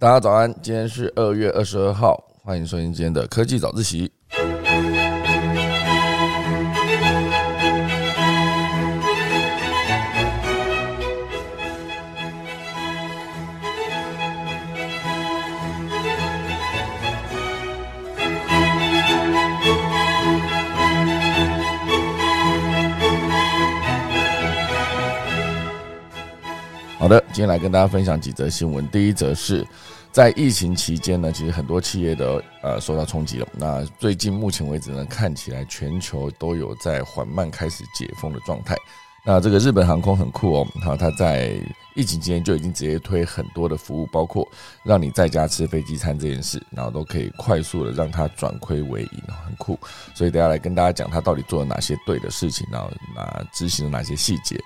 [0.00, 4.08] 大家早安，今天是二月二十二号，欢迎收听今天的科技早自习。
[27.08, 28.86] 好的，今天来跟大家分享几则新闻。
[28.88, 29.66] 第一则是
[30.12, 33.48] 在疫情期间呢，其实很多企业的呃受到冲击了。
[33.54, 38.76] 那最近目前为止呢，看起来全球都有在缓慢开始解封的状态。
[39.24, 41.58] 那这个日本航空很酷哦，好，它在
[41.94, 44.46] 疫情期间就已经直接推很多的服务，包括
[44.84, 49.78] 让你在家吃飞机餐这件事，然后都可以快速的让它转亏为盈，很酷。
[50.14, 54.60] 所以等下来跟大家讲它到底做了哪些对的事情，然后那执行了哪些细节。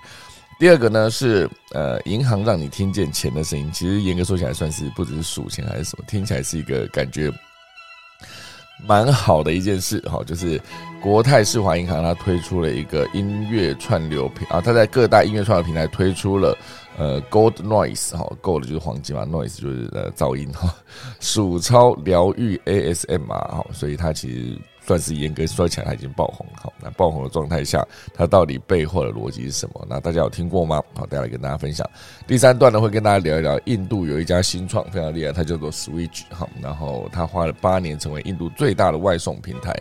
[0.63, 7.29] 第二个呢是呃，银行让你听见钱的声音，其实严格说起来，算是不只是数钱还是什么，听起来是一个感觉
[8.87, 10.23] 蛮好的一件事哈。
[10.25, 10.57] 就是
[11.01, 16.57] 国泰世华银行它推出了一个音乐串流平啊，它在各大音乐串流平台推出了
[16.97, 20.73] 呃 Gold Noise 哈，Gold 就是黄金嘛，Noise 就是呃噪音哈，
[21.19, 24.57] 数超疗愈 ASM 啊，哈，所以它其实。
[24.85, 26.45] 算是严格说起来，它已经爆红。
[26.61, 29.85] 好，那爆红的状态下，它到底背后的逻辑是什么？
[29.89, 30.81] 那大家有听过吗？
[30.93, 31.89] 好，大家来跟大家分享。
[32.27, 36.23] 第三段呢，会跟大家聊一聊印度有一家新创非常厉害，它叫做 Switch。
[36.29, 39.73] 好，然后它花了八年成为印度最大的外送平台，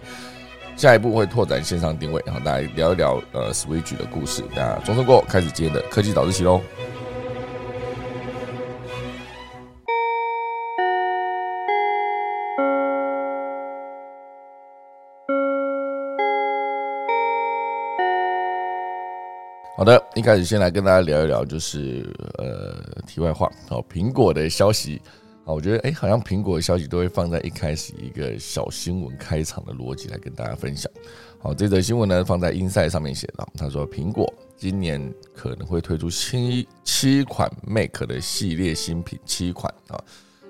[0.77, 2.23] 下一步会拓展线上定位。
[2.25, 4.45] 然后大家聊一聊呃 Switch 的故事。
[4.55, 6.61] 那钟声过，开始今天的科技早自习喽。
[19.75, 22.06] 好的，一开始先来跟大家聊一聊，就是
[22.37, 25.01] 呃，题外话，好，苹果的消息，
[25.47, 30.92] 好，我觉得哎，好像苹果的消息都会放在一开始一个小新闻开场的逻辑来跟大家分享。
[31.41, 39.98] 好，这则新闻呢放在 Inside 上面写的，他说苹果今年可能会推出七七款 Mac 的系列新品，七款啊。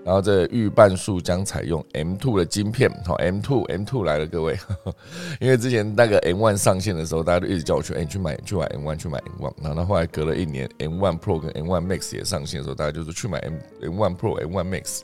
[0.05, 4.59] 然后这预半数将采用 M2 的晶片，好，M2 M2 来了，各位，
[5.41, 14.65] 因为之前那个 M1 上线的时候，大家都一直叫我去，哎，去买去买 M1 去买 M1，然后后来隔了一年，M1 Pro 跟 M1 Max 也上线的时候，大家就说去买 M M1 Pro M1
[14.69, 15.03] Max。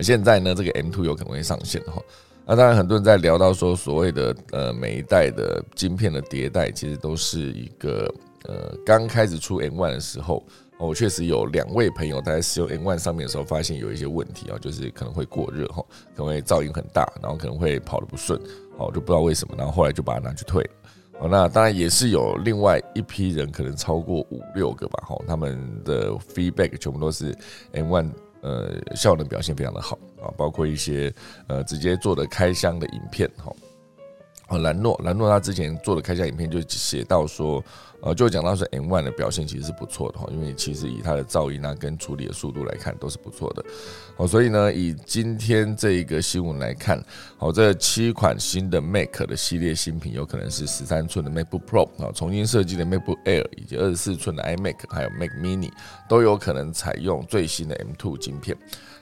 [0.00, 2.02] 现在呢，这个 M2 有可能会上线哈，
[2.46, 8.12] 那当然很多人在聊到说，所谓的呃每一代的晶片的迭代，其实都是一个
[8.48, 10.42] 呃刚开始出 M1 的时候。
[10.86, 15.84] 我确实有两位朋友在使用 N One 上面的时候，发现有一些问题啊，就是可能会过热哈，
[16.16, 18.40] 可能会噪音很大，然后可能会跑得不顺，
[18.78, 21.28] 哦，就不知道为什么，然后后来就把它拿去退了。
[21.28, 27.36] 那当然也是有另外一批人，可能超过五六个吧，哈，他们的 feedback 全部都是
[27.72, 31.12] N One，呃，效能表现非常的好啊，包括一些
[31.46, 33.52] 呃直接做的开箱的影片，哈。
[34.48, 37.62] 哦，兰诺，兰诺他之前做的开箱影片就写到说，
[38.02, 43.64] 呃，就讲到是 M One 的表现其实是不错的哈，因为其实以它的噪音啊跟处理的速度来看都是不错的。
[44.16, 47.02] 好，所以呢，以今天这一个新闻来看，
[47.36, 55.70] 好，这七款新的 Mac 的系列新品有可能是十三寸的 MacBook Pro 啊，重新设计的 MacBook Air 以及二十四寸的 iMac 还有 Mac Mini
[56.08, 58.56] 都有可能采用最新的 M2 晶片。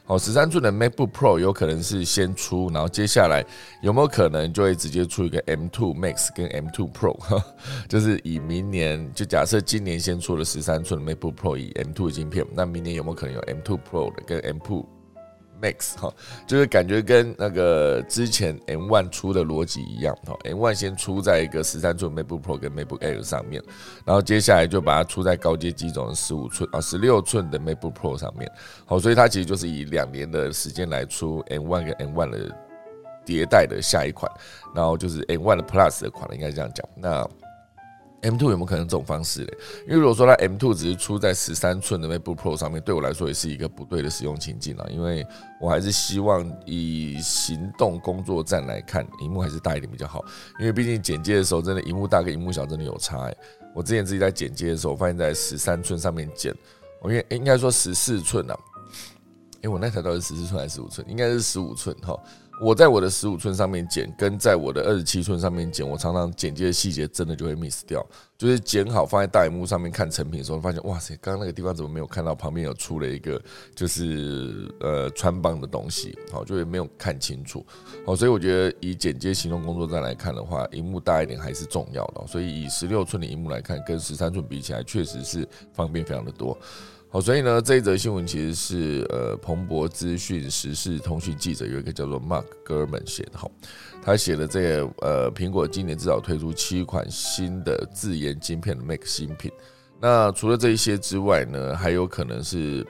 [0.09, 3.45] 哦，十三寸的 MacBook Pro 有可能是先出，然后接下来
[3.83, 7.15] 有没有可能就会直接出一个 M2 Max 跟 M2 Pro？
[7.89, 14.85] 就是以明年就假设今年先出了十三寸的 MacBook Pro 以 M2 的晶片，那明年有没有可能有 M2 Pro 的跟 M2？
[15.61, 16.13] Max 哈，
[16.47, 23.63] 就是感觉跟那个之前 M One 出的逻辑一样哈，M One 先出在一个十三寸 MacBook Pro 跟 MacBook Air 上面，
[24.05, 28.51] 然后接下来就把它出在高阶机种十五寸啊十六寸的 MacBook Pro 上面，
[28.87, 32.57] 好，所以它其实就是以两年的时间来出 M One 跟 M One 的
[33.27, 34.31] 迭代的下一款，
[34.75, 37.29] 然后就是 M One 的 Plus 的款了，应该这样讲，那。
[38.23, 39.59] M2 有没有可能这种方式嘞？
[39.87, 44.87] 因为如果说它 M2 只是出在十三寸的 MacBook Pro 上面，对我来说也是一个不对的使用情境啊。
[44.91, 45.25] 因为
[45.61, 50.25] 我还是希望以行动工作站来看，荧幕还是大一点比较好。
[50.59, 53.33] 因为毕竟剪接的时候，真的荧幕大跟荧幕小真的有差。
[53.75, 56.53] 我之前自己在剪接的时候，发现在十三寸上面剪，
[57.01, 58.59] 我因为应该说十四寸啊，
[59.63, 61.09] 因为我那台到底是十四寸还是十五寸？
[61.09, 62.19] 应该是十五寸哈。
[62.61, 68.05] 我在我的十五寸上面剪，跟在我的二十七寸上面剪，我常常剪接的细节真的就会 miss 掉。
[68.37, 72.35] 就是剪好放在大荧幕上面看成品的时候，发现哇塞，刚刚那个地方怎么没有看到？
[72.35, 73.43] 旁边有出了一个
[73.75, 77.67] 就是呃穿帮的东西，好，就会没有看清楚。
[78.07, 82.25] 好，所以我觉得以剪接行动工作站来看的话，荧幕大一点还是重要的。
[82.29, 86.57] 所以以十六寸的荧幕来看，跟十三寸比起来，确实是方便非常的多。
[87.11, 93.51] 好，所以呢，这一则新闻其实是呃，彭博资讯时事通讯记者有一个叫做 Mark Gurman 写的，好，
[94.03, 99.51] 他写的这个呃，苹果今年至少推出七款新的自研晶片的 Mac 新品。
[99.99, 102.87] 那除了这一些之外呢，还有可能是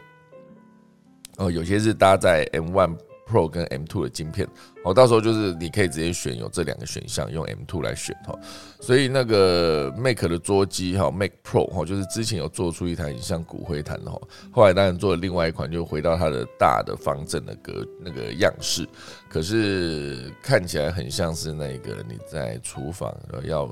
[1.37, 2.97] 哦，有些是搭载 M One。
[3.31, 4.49] Pro 跟 M2 的晶片，
[4.85, 8.35] 哦，到时候就是你可以直接选有这两个选项，用 M2 来选哈。
[8.81, 14.19] 所以那个 Mac 的桌机哈，Mac Pro 哈，就是之前有做出一台很像骨灰坛的哈，
[14.51, 18.89] 后来当然做了另外一款，就回到它的大的方正的格那个样式，
[19.29, 23.15] 可是看起来很像是那个你在厨房
[23.45, 23.67] 要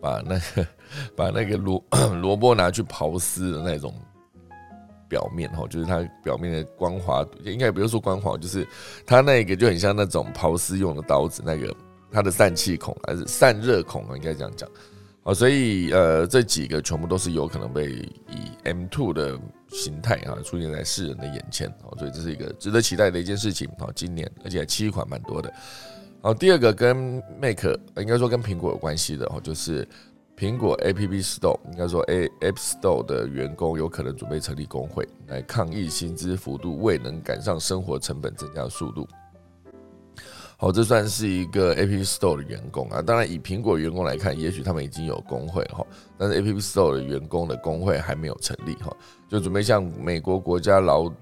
[0.00, 0.66] 把那个
[1.14, 1.84] 把那个萝
[2.22, 3.94] 萝卜拿去刨丝的那种。
[5.12, 8.66] 表面哈，就是它表面的光滑，应该也不用说光滑，就是
[9.04, 11.76] 它那个就很像那种刨丝用的刀子，那个
[12.10, 14.66] 它的散气孔还是散热孔啊，应该这样讲。
[15.22, 19.38] 好，所以呃，这几个全部都是有可能被以 M2 的
[19.68, 23.68] 形态啊出现在世人的眼前，好，所以这是一个值得期待的一件事情。
[23.78, 25.52] 好，今年而且七款蛮多的。
[26.22, 27.66] 好，第二个跟 Mac
[27.98, 29.86] 应该说跟苹果有关系的哦，就是。
[30.36, 39.06] 苹果 App Store 应该说 A App Store 的员工有可能准备成立工会来抗议薪资幅度未能赶上生活成本增加的速度。
[40.56, 43.02] 好，这算是一个 App Store 的员工啊。
[43.02, 45.84] 当然，以苹果员工来看，也许他们已经有工会哈，
[46.16, 48.96] 但是 App Store 的员工的工会还没有成立哈，
[49.28, 51.12] 就准备向美国国家劳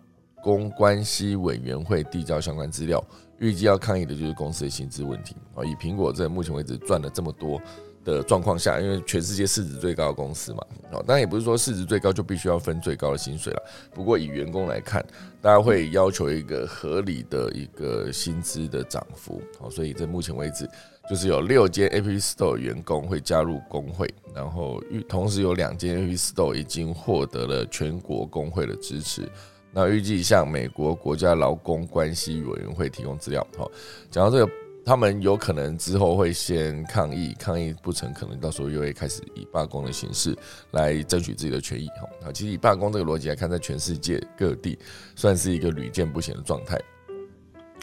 [0.42, 3.02] 工关系委员会递交相关资料。
[3.38, 5.64] 预计要抗议的就是公司的薪资问题啊。
[5.64, 7.60] 以苹果在目前为止赚了这么多。
[8.04, 10.58] 的状况下，因为全世界市值最高的公司嘛，
[10.92, 13.62] 哦，当然也不是说市值最高就必须要分最高的薪水了。
[13.92, 15.04] 不过以员工来看，
[15.42, 20.68] 大家会要求一个合理的一个薪资的涨幅，哦，所以在目前为止，
[21.08, 29.28] 就是有六间 App Store 员工会加入工会，然后预同时有两间 App Store 已经获得了全国工会的支持。
[29.72, 33.46] 那预计向美国国家劳工关系委员会提供资料。
[33.56, 33.70] 好，
[34.10, 34.52] 讲到这个。
[34.90, 40.36] 他们有可能之后会先抗议，抗议不成，可能到时候又会开始以罢工的形式
[40.72, 41.86] 来争取自己的权益。
[41.90, 44.76] 哈，啊，其实以罢工这个逻辑来看，在全世界各地
[45.14, 46.76] 算是一个屡见不鲜的状态。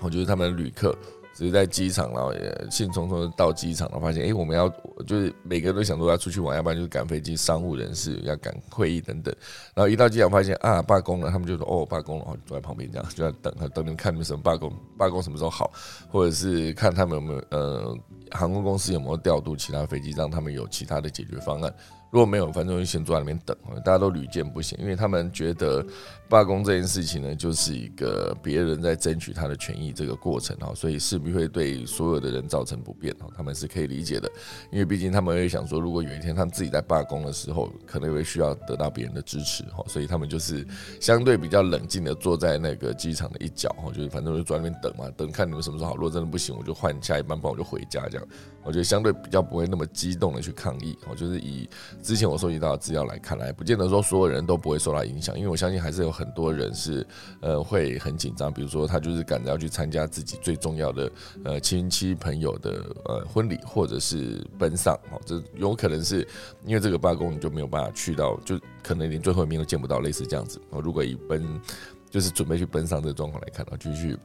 [0.02, 0.94] 我觉得他们的旅客。
[1.38, 4.68] 只是在机场，然后也兴冲冲到机场，然后发现，哎，我们要
[5.06, 9.32] 就是每个人都想说要出去玩，要不然就是赶飞机，商务人士要赶会议等等。
[9.76, 15.72] 然后一到机场发现啊，罢工了，他们就说哦，罢工了，然后坐在旁边这样就在等，等你们看你们什么罢工，罢工什么时候好，
[16.10, 17.96] 或者是看他们有没有呃
[18.32, 21.72] 航空公司有没有调度其他飞机，让他们有其他的解决方案。
[22.10, 25.86] 如果没有，反正就先坐在那边等，大家都屡见不鲜，因为他们觉得
[26.30, 34.30] 罢工这件事情呢，就是一个别人在争取他的权益这个过程哈，所以势必会对所有的人造成不便哈，他们是可以理解的，
[34.72, 40.66] 因为毕竟他们会想说，如果有一天他们自己在罢工的时候，可能会需要得到别人的支持哈，所以他们就是
[41.00, 48.28] 相对比较冷静的坐在那个机场的一角哈，就是反正就坐那边等嘛，等看你们什么时候好，如果真的不行，我就换下一班班，我就回家这样，
[48.64, 51.70] 我觉得相对比较不会那么激动的去抗议，我就是以。
[52.02, 57.06] 之前我收集到的资料来看来，不见得说所有人都不会受到影响，因为我相信还是有很多人是
[57.42, 61.12] 呃会很紧张，比如说他就是赶着要去参加自己最重要的
[61.44, 62.72] 呃亲戚朋友的
[63.06, 66.28] 呃婚礼，或者是奔丧哦，这有可能是
[66.66, 70.82] 因为这个罢工你就没有办法去到，就可能连最后一面都见不到，类似这样子哦。
[70.82, 71.62] 如果以奔
[72.10, 74.18] 就是准备去奔丧这个状况来看的继续。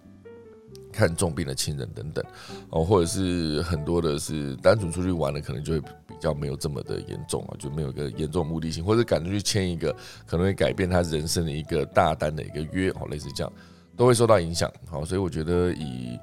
[0.90, 2.22] 看重病的亲人等等
[2.68, 5.82] 哦，或者是很多的是单纯出去玩的，可能就会
[6.22, 9.94] 较没有这么的严重啊，就没有一个严重目的性，或者赶着去签一个
[10.26, 13.52] 可能会改变他人生的一个大单的一个约哦，类似这样
[13.96, 14.72] 都会受到影响。
[14.88, 16.18] 好，所以我觉得以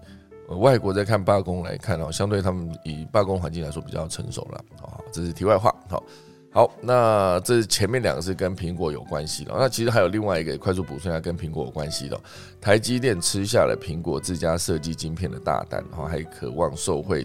[0.48, 4.66] 外国在看罢工来看哦，相对他们以罢工环境来说比较成熟了。
[4.82, 5.76] 好，这是题外话。
[5.90, 6.04] 好。
[6.52, 12.20] 好，那这前面两个是跟苹果有关系的，那其实还有另外一个快速补充一下跟苹果有关系的，
[12.60, 17.24] 台积电吃下了苹果自家设计晶片的大单，然后还渴望受惠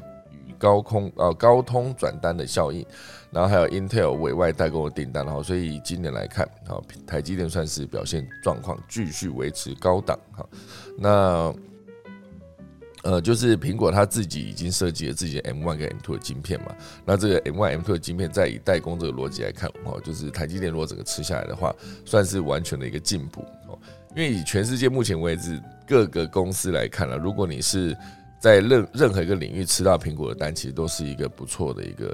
[0.65, 2.87] 高空呃高通转单的效应，
[3.31, 10.47] 然后还有 Intel 委外代工的订单，然后所以今年来看，好台积电算是表现状况继续维持高档，哈，
[10.97, 11.55] 那。
[13.07, 21.71] 呃，就是苹果它自己已经设计了自己的 M1 跟 M2 的晶片嘛，那这个 M1、M2 的晶片，再以代工这个逻辑来看，哦，就是台积电如果整个吃下来的话，
[22.07, 23.79] 算是完全的一个进步哦。
[24.17, 27.95] 因为以全世界目前为止各个公司来看了，如果你是
[28.45, 32.09] 在任任何一个领域吃到苹果的单，其实都是一个不错的一个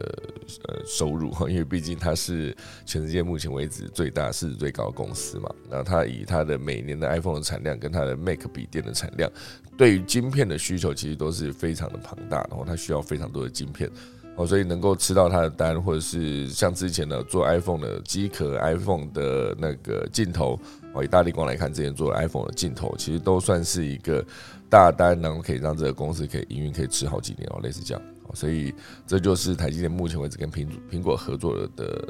[0.68, 2.56] 呃收入哈，因为毕竟它是
[2.86, 5.52] 全世界目前为止最大市值最高的公司嘛。
[5.68, 9.28] 那它以它的每年的 iPhone 的产量跟它的 Mac 笔电的产量，
[9.76, 13.90] 对于晶片的需求其实都是非常的庞大，然后它需要非常多的晶片。
[14.36, 20.56] 哦，所以能够吃到它的单，或者是像之前的做 iPhone 的机壳、iPhone 的那个镜头，
[20.94, 24.24] 哦，以大力光来看，之前做 iPhone 的镜头，其实都算是一个
[24.70, 28.00] 大单，然后可以让这个公司可以营运可以吃好几年哦，类似这样。
[28.32, 28.72] 所以
[29.04, 32.08] 这就是台积电目前为止跟苹苹果合作的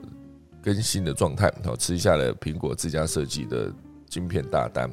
[0.62, 3.72] 更新的状态，好，吃下了苹果自家设计的
[4.06, 4.90] 晶片大单。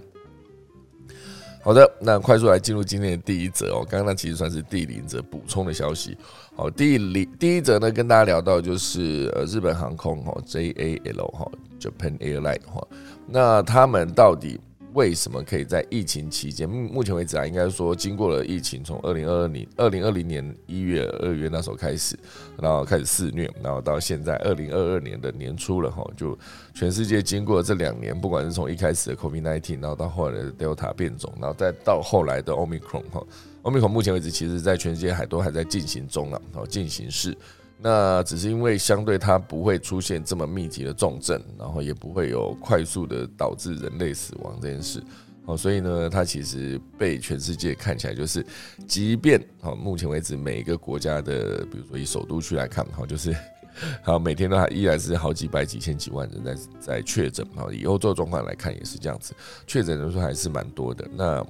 [1.62, 3.86] 好的，那快速来进入今天的第一则哦。
[3.89, 6.17] 刚刚那其实算是第零则补充的消息。
[6.55, 12.88] 好，第零第一则呢，跟大家聊到就是呃日本航空哈 JAL 哈 Japan Airline 哈，
[13.27, 14.57] 那他们到底？
[14.97, 16.67] 为什么可以在疫情期间？
[16.67, 22.17] 目目前为止啊，应该说经过了疫情，从二零二二年、二零二零年一月、二月那时候开始，
[22.59, 26.35] 然后开始肆虐，然后到现在二零二二年的年初了哈，就
[26.73, 33.23] 全世界经过这两年，不管是从一开始的 COVID nineteen，然后到后来的 Delta 变种，然后再到后来的 Omicron 哈
[33.61, 37.37] ，Omicron 目前为止其实在全世界还都还在进行中啊，哦进行式。
[37.79, 45.01] 那只是因为相对它不会出现这么密集的重症，然后也不会有快速的导致人类死亡这件事，
[45.46, 48.43] 哦，所以呢，它其实被全世界看起来就是，
[48.88, 53.31] 即便哦，目前为止每一个国家的，比如说以首都区来看，哈，就是
[54.01, 59.36] 好每天都还依然是好几百、几千、几万人在在确诊，哈，以欧洲状况来看也是这样子，
[59.67, 61.07] 确诊人数还是蛮多的。
[61.15, 61.46] 那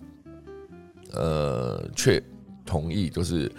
[1.13, 2.21] 呃，却
[2.65, 3.49] 同意就是。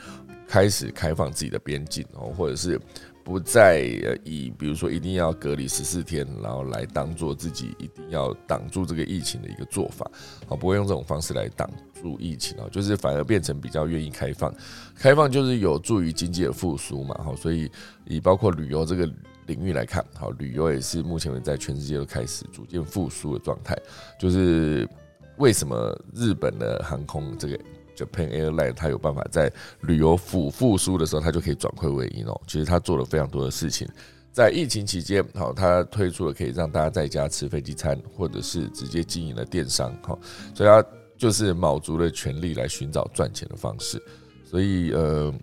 [0.48, 2.80] 开始开放自己的边境哦，或者是
[3.22, 3.80] 不再
[4.24, 10.10] 以比如说一定要隔离十四天，然后来当做自己一定要挡住这个疫情的一个做法，
[10.48, 14.50] 哦，不会用这种方式来挡住疫情哦，就是反而变成比较愿意开放，
[14.96, 17.70] 开放就是有助于经济的复苏嘛，好，所以
[18.06, 19.04] 以包括旅游这个
[19.46, 23.76] 领域来看，好，旅游也是目前在全世界都开始逐渐复苏的状态，
[24.18, 24.88] 就是
[25.36, 27.58] 为什么日本的航空这个。
[27.98, 32.40] Japan Airline 它有办法在旅游复复苏的时候，它就可以转亏为盈哦。
[32.46, 33.88] 其实它做了非常多的事情，
[34.32, 40.16] 在疫情期间，好，它推出了可以让大家在家吃飞机餐，或者是直接经营的电商，哈，
[40.54, 40.84] 所以它
[41.16, 44.00] 就是卯足了全力来寻找赚钱的方式。
[44.44, 45.34] 所以呃，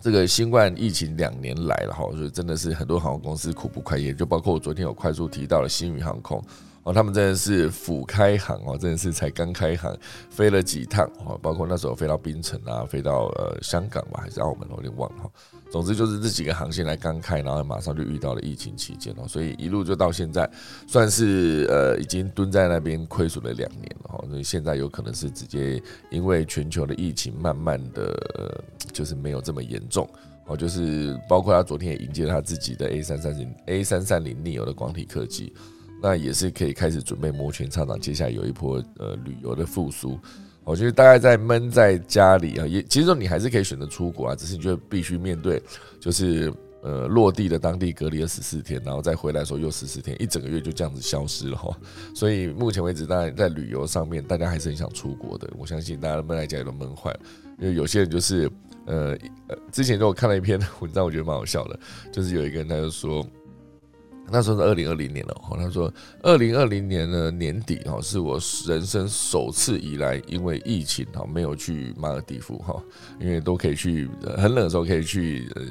[0.00, 6.42] 这个新冠疫情两年来了哈，所以真的是很多航空公司苦不堪言，就包括我昨天有快速提到了新宇航空。
[6.84, 9.96] 哦，他们真的是甫开航哦，真的是才刚开航，
[10.30, 15.30] 飞了几趟哦，包括那时候飞到槟城啊，飞到呃香港吧，还是澳门，我有点忘了哈。
[15.70, 20.50] 总之就是这几个航线来刚开，然后马上就遇到了疫情期间哦，所以一路就到现在，
[20.88, 24.24] 算是呃已经蹲在那边亏损了两年了哈。
[24.28, 28.60] 所以现在有可能是直接因为全球的疫情慢慢的
[28.92, 30.08] 就是没有这么严重
[30.46, 35.54] 哦，就是包括他昨天也迎接他自己的 A 三三零 A 三三零 neo 的广体科技。
[36.02, 40.18] 那也是可以开始准备摩拳擦掌，接下来有一波呃旅游的复苏。
[40.64, 45.60] 我觉得大概在闷在家里啊，也其实说你还是可以选择出国啊，只是你就必须面对，
[45.98, 51.76] 就是呃落地的当地隔离了十四天，然后再回来的时候又十四天，一整个月就这样子消失了哈。
[52.14, 55.50] 所以目前为止，当然在旅游上面，大家还是很想出国的。
[55.58, 57.20] 我相信大家闷在家里都闷坏了，
[57.58, 58.48] 因为有些人就是
[58.86, 59.16] 呃
[59.48, 61.78] 呃，之前就我看了一篇文章，我觉得蛮好笑的，
[62.12, 63.26] 就是有一个人他就说。
[64.30, 72.82] 那时候是二零二零年了，哈，他说二零二零年的年底，哈，是我人生首次以来因为疫情，哈，没有去马尔地夫，哈，
[73.20, 75.62] 因为都可以去，很冷的时候可以去，呃，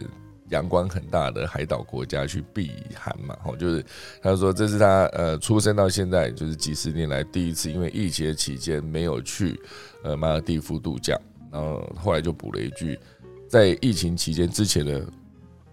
[0.50, 3.84] 阳光很大的海岛国家去避寒嘛，哈，就是
[4.22, 9.60] 他说这是他呃出生到现在就是几十年来第一次因为疫情期间没有去
[10.03, 11.20] 呃马尔地夫度假，
[11.51, 13.00] 然后后来就补了一句，
[13.48, 15.03] 在疫情期间之前的。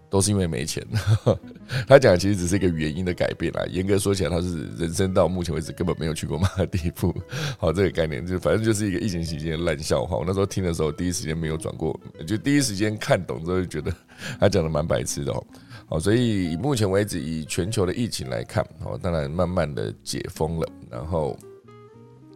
[0.09, 0.85] 都是因为没钱，
[1.87, 3.63] 他讲其实只是一个原因的改变啦。
[3.69, 7.13] 严格说起来，他是人生到目前为止根本没有去过马尔地夫。
[7.59, 10.17] 好，这个概念就反正就是一个疫情期间的烂笑话。
[10.17, 13.93] 我那时候听的时候，第一时间没有转过，就第一时间看懂之后就觉得
[14.39, 15.45] 他讲的蛮白痴的哦。
[15.87, 21.37] 好，所以以目前为止，以全球的疫情来看，好，当然慢慢的解封了，然后。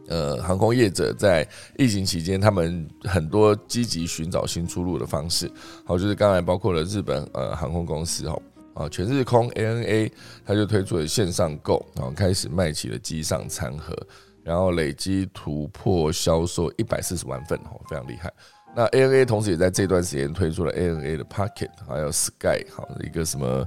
[0.08, 5.50] 呃，航空业者在疫情期间，他们很多积极寻找新出路的方式。
[5.86, 8.38] 好，就是刚才包括了日本呃航空公司哈
[8.74, 10.12] 啊，全日空 ANA，
[10.46, 13.96] 它就推出了线上购，然后开始卖起了机上餐盒，
[14.44, 18.34] 然后累积突破销售一百四十万份哦，非常厉害。
[18.76, 23.66] 那 ANA 同时也在这段时间推出了 ANA 的 Pocket，还有 Sky 好一个什么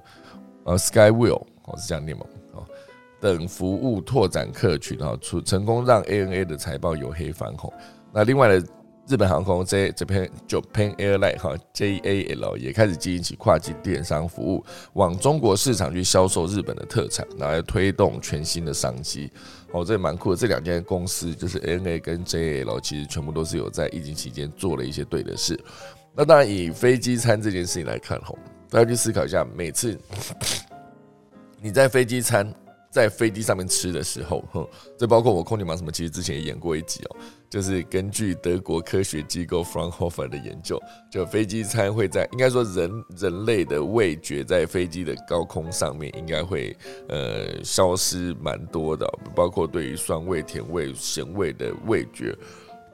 [0.64, 2.26] 呃 Sky Will 哦是这样念吗？
[3.26, 7.73] 等服务拓展客群哈，出成功让 ANA 的财报由黑翻红。
[8.12, 8.64] 那另外的
[9.09, 19.30] 日本航空 J 这篇 Japan Airline 哈 JAL 也开始经营起跨境电商服务，往中国市场去销售日本的特产，然后推动全新的商机。
[19.73, 20.37] 哦，这也蛮酷的。
[20.37, 25.59] 这两间公司就是 ANA 跟 JAL，其实全部都是有在疫情期间做了一些对的事。
[26.14, 28.38] 那当然，以飞机餐这件事情来看，吼，
[28.71, 29.99] 大家去思考一下，每次
[31.61, 32.52] 你在飞机餐
[32.97, 37.17] 在飞机上面吃的时候，哼，这包括我空姐忙什么，其实之前也演过一集哦，
[37.50, 40.81] 就是根据德国科学机构 Fraunhofer 的研究，
[41.12, 46.75] 就飞机餐会在应该说人人类的味觉在飞机的高空上面应该会
[47.11, 52.35] 呃消失蛮多的，包括对于酸味、甜味、咸味的味觉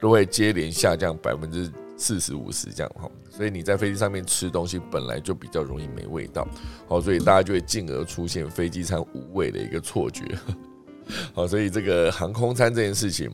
[0.01, 1.71] 都会接连下降百分之。
[1.95, 6.47] 四十五十这样哈，所以你在飞机上面吃东西本来就比较容易没味道，
[6.87, 10.23] 好，所以大家就会进而出现飞机餐无味的一个错觉，
[11.33, 13.31] 好，所以这个航空餐这件事情，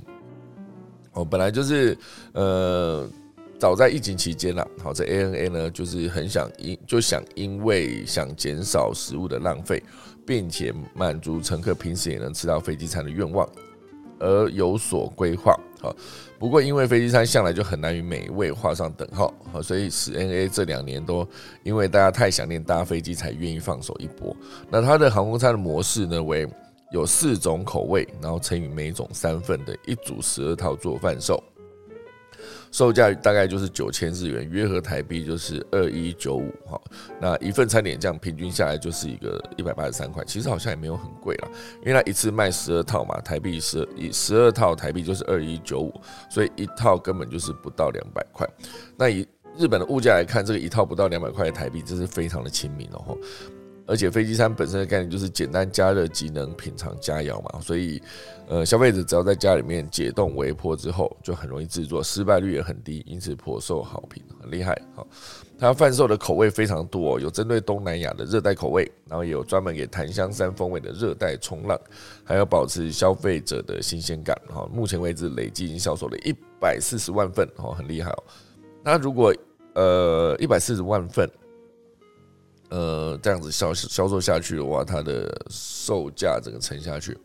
[1.13, 1.98] 哦，本来就是
[2.34, 3.10] 呃，
[3.58, 9.82] 早在疫情期间啦，好，这 ANA 呢就是很想因就想因为想减少食物的浪费，
[10.25, 13.48] 并且满足乘客平时也能吃到飞机餐的愿望，
[14.20, 15.58] 而有所规划。
[15.82, 15.96] 好，
[16.39, 21.27] 不过因为飞机餐向来就很难与美味画上等号，所以使 N A 这两年都
[21.63, 24.34] 因为大家太想念搭飞机，才愿意放手一搏。
[24.69, 26.48] 那它的航空餐的模式呢，为
[26.91, 31.43] 有四种口味，然后乘以每种三份的一组十二套做贩售。
[32.72, 36.80] 售价大概就是九千日元，约合台币就是二一九五哈。
[37.20, 41.48] 那一份餐点这样平均下来就是一个一百八十三块，其实好像也没有很贵了，
[41.82, 45.94] 因为它一次卖十二套嘛，台币十一十二套台币就是二一九五，
[46.30, 48.48] 所以一套根本就是不到两百块。
[48.98, 53.18] 那以日本的物价来看，这个一套不到两百块的台币，这是非常的亲民哦。
[53.86, 58.00] 而且飞机餐本身的概念就是简单加热即能品尝佳肴嘛，所以，
[58.50, 64.75] 呃，消费者只要在家里面解冻微波之后，就很容易制作，失败率也很低，因此颇受好评，很厉害。
[64.96, 65.06] 好，
[65.60, 71.79] 它贩售的口味非常多，有针对东南亚的热带口味，然后也有专门给檀香山风味的热带冲浪，
[72.24, 74.36] 还有保持消费者的新鲜感。
[74.48, 78.24] 哈，目前为止累计已经销售了一百四十万份，哦，很厉害哦。
[78.84, 79.32] 那如果
[79.75, 81.29] 呃一百四十万份。
[82.72, 87.18] 呃，这样子销销售下去的话，它的售价整个沉下去，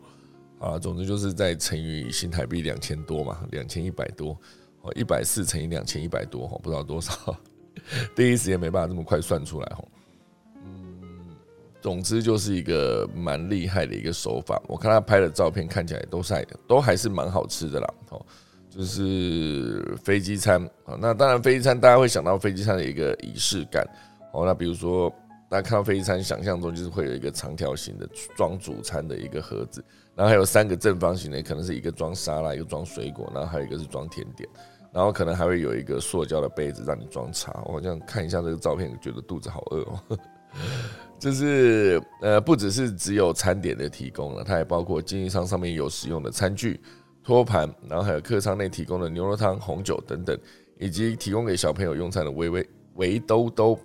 [0.59, 4.37] 啊，总之就是在乘以新台币两千多嘛，两千一百多，
[4.81, 7.35] 哦，一百四乘以两千一百多，哈，不知道多少，
[8.15, 9.83] 第一时间没办法这么快算出来，哈，
[10.63, 11.35] 嗯，
[11.81, 14.61] 总之就是一个蛮厉害的一个手法。
[14.67, 18.25] 我看他拍的照片看起来都是都还是蛮好吃的啦，哦，
[18.69, 23.85] 就是飞机餐啊，那当然飞机餐大家会想到飞机餐的一个仪式感，
[24.31, 25.13] 哦，那比如说。
[25.47, 29.81] 大家看到飞机餐，想象中就是会有一个长条形的装主餐的一个盒子，
[30.15, 34.47] 然后还有三个正方形的，可能是一个装沙拉，一个装水果，然后还有一个是装甜点，
[34.93, 37.51] 然后可能还会有一个塑胶的杯子让你装茶。
[37.65, 40.17] 我好像看一下这个照片，觉得肚子好饿哦。
[41.19, 46.79] 就是呃，不只是只有餐点的提供了，它也包括经营商上面有使用的餐具、
[47.23, 50.37] 托盘，然后还有客舱内提供的牛肉汤、红酒等等，
[50.77, 53.77] 以及提供给小朋友用餐的围围围兜兜。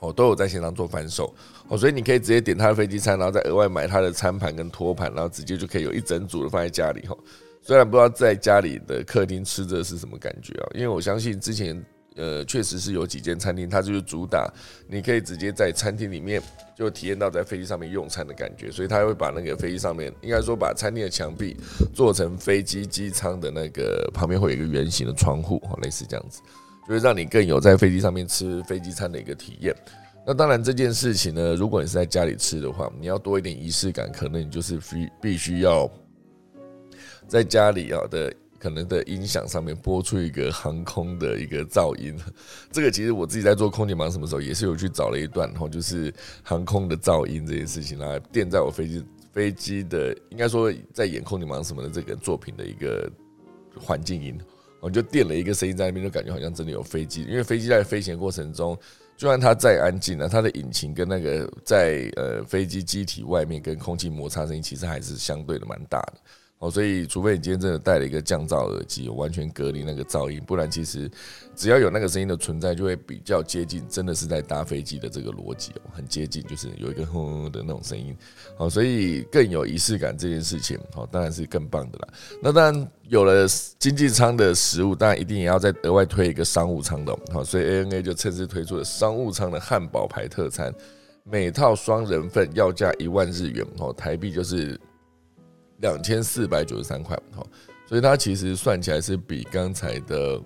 [0.00, 1.34] 哦，都有在现场做贩售
[1.68, 7.16] 哦，所以你可以直接点他的飞机餐，然后再额外买他的餐盘跟托盘，然后直接就可以有一整组的放在家里哈。
[7.62, 11.82] 虽然不知道在家里的客厅吃着是什么感觉啊，因为我相信之前
[12.16, 14.46] 呃确实是有几间餐厅，它就是主打
[14.86, 16.42] 你可以直接在餐厅里面
[16.76, 21.56] 就体验到在飞机上面用餐的感觉，所以他会把那个飞机上面应该说把餐厅的墙壁
[21.94, 26.42] 做成飞机机舱的那个旁边会有一个圆形的窗户，类似这样子。
[26.86, 29.74] 就是让你更有在飞机上面吃飞机餐的一个体验。
[30.26, 35.90] 那当然这件事情呢，如果你是在家里吃的话，你要多一点仪式感，可能你就是必必须要
[37.28, 42.18] 在家里啊的可能的音响上面播出一个航空的一个噪音。
[42.72, 46.10] 这个其实我自己在做空姐忙什么时候也是有去找了一段，然后就是
[46.42, 53.12] 航空的噪音这件事情来垫在我飞机飞机的，应该说在演空姐忙什么的这个作品的一个
[53.78, 54.38] 环境音。
[54.84, 57.22] 我就垫了一个声音在那边，就感觉好像真的有飞机。
[57.22, 58.78] 因为飞机在飞行过程中，
[59.16, 66.14] 就算它再安静呢，它的引擎跟那个在呃飞机机体外面跟空气摩擦声音，其实还是相对的蛮大的。
[66.60, 71.10] 哦，所以除非你今天真的戴了一个降噪耳机，完全隔离那个噪音，不然其实
[71.54, 78.16] 只要有那个声音的存在，就会比较接近真的是在搭飞机的这个逻辑哦，很接近，就是有一个轰轰的那种声音。
[78.56, 82.08] 好，所以更有仪式感这件事情，好，当然是更棒的啦。
[82.40, 83.46] 那当然有了
[83.78, 87.14] 经济舱的食物，当然一定也要再额外推一个商务舱的。
[87.30, 90.72] 好，所以 ANA 就趁势推出了商务舱的汉堡牌特餐，
[91.24, 94.80] 每套双人份要价一万日元，哦，台币就是。
[95.84, 97.46] 两千四百九十三块，哈，
[97.86, 100.40] 所以它其实算起来是比刚才的，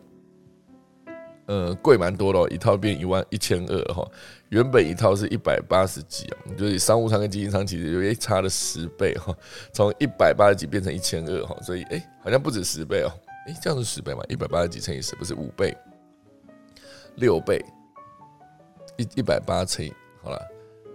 [1.46, 4.05] 呃，贵蛮多的，一套变一万一千二，哈，
[4.48, 9.33] 原本一套是一百八十几啊，就是商务舱跟经济舱其实有一差了十倍，哈，
[9.72, 13.09] 从一百八十几变成一千二，哈，所以哎，好像不止十倍哦，
[13.46, 14.24] 哎，这样是十倍嘛？
[14.29, 15.72] 一百八十几乘以十不是五倍？
[17.14, 17.64] 六倍，
[18.96, 20.48] 一一百八乘以好了，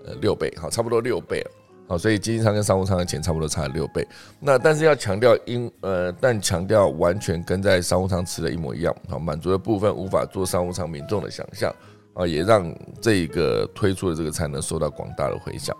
[0.06, 1.52] 呃六倍，好，差不多六倍了。
[1.88, 4.08] 好，所以经济舱跟商务舱的钱差不多差了六倍。
[4.40, 8.96] 那但是要强调，因呃，但强调完全跟在商务舱吃的一模一样。
[9.10, 11.74] 好，满足的部分无法做商务舱民众的想象
[12.14, 15.76] 啊，也让这个推出的这个餐呢受到广大的回响。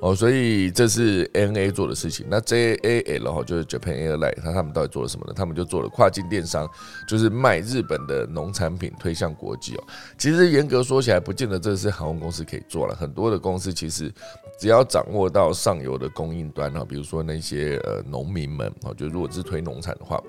[0.00, 2.26] 哦，所以这是 N A 做的事情。
[2.28, 5.32] 那 JAL 哈就是 Japan Airlines，他他们到底做了什么呢？
[5.32, 6.68] 他们就做了跨境电商，
[7.06, 9.84] 就是卖日本的农产品推向国际哦。
[10.18, 12.96] 其实严格说起来，不见得这是航空公司可以做了。
[12.96, 14.12] 很多的公司其实
[14.62, 20.22] 只要掌握到上游的供应端哈，比如说那些呃农民们哦，就如果是推农产的话，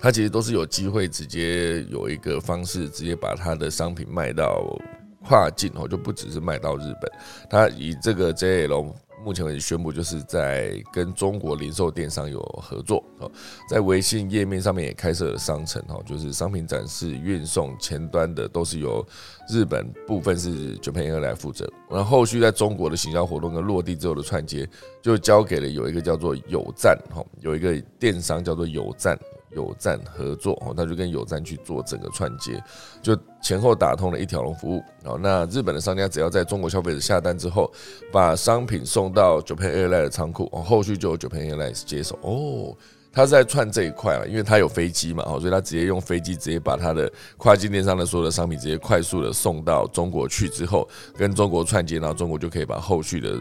[0.00, 4.76] 他其实都是有机会直接有一个方式，直接把他的商品卖到。
[5.24, 7.12] 跨境哦，就不只是卖到日本，
[7.50, 8.92] 他以这个 JL
[9.24, 13.30] 目前为止宣布，就是在跟中国零售电商有合作哦，
[13.68, 19.04] 在微信页面上面也开设了商城哦，就是商品展示、运送前端的都是由
[19.48, 24.68] 日本部分是 Japan Air 来负责，然后后续在中国的行销活动跟落地之后的串接，
[25.02, 29.18] 就交给了有一个叫做有赞哈，有一个电商叫做有赞。
[29.50, 32.62] 有赞合作哦，他就跟有赞去做整个串接，
[33.02, 35.18] 就前后打通了一条龙服务哦。
[35.20, 37.72] 那日本的商家只要在中国消费者下单之后，
[38.12, 42.76] 把商品送到 japanerli 的仓库哦，后续就有 japanerli 接手哦。
[43.10, 53.36] 他是在串这一块啊，因为他有飞机嘛哦，所以他直接用飞机直接把他的跨境电商的所有的商品直接快速的送到中国去之后，跟中国串接，然后中国就可以把后续的。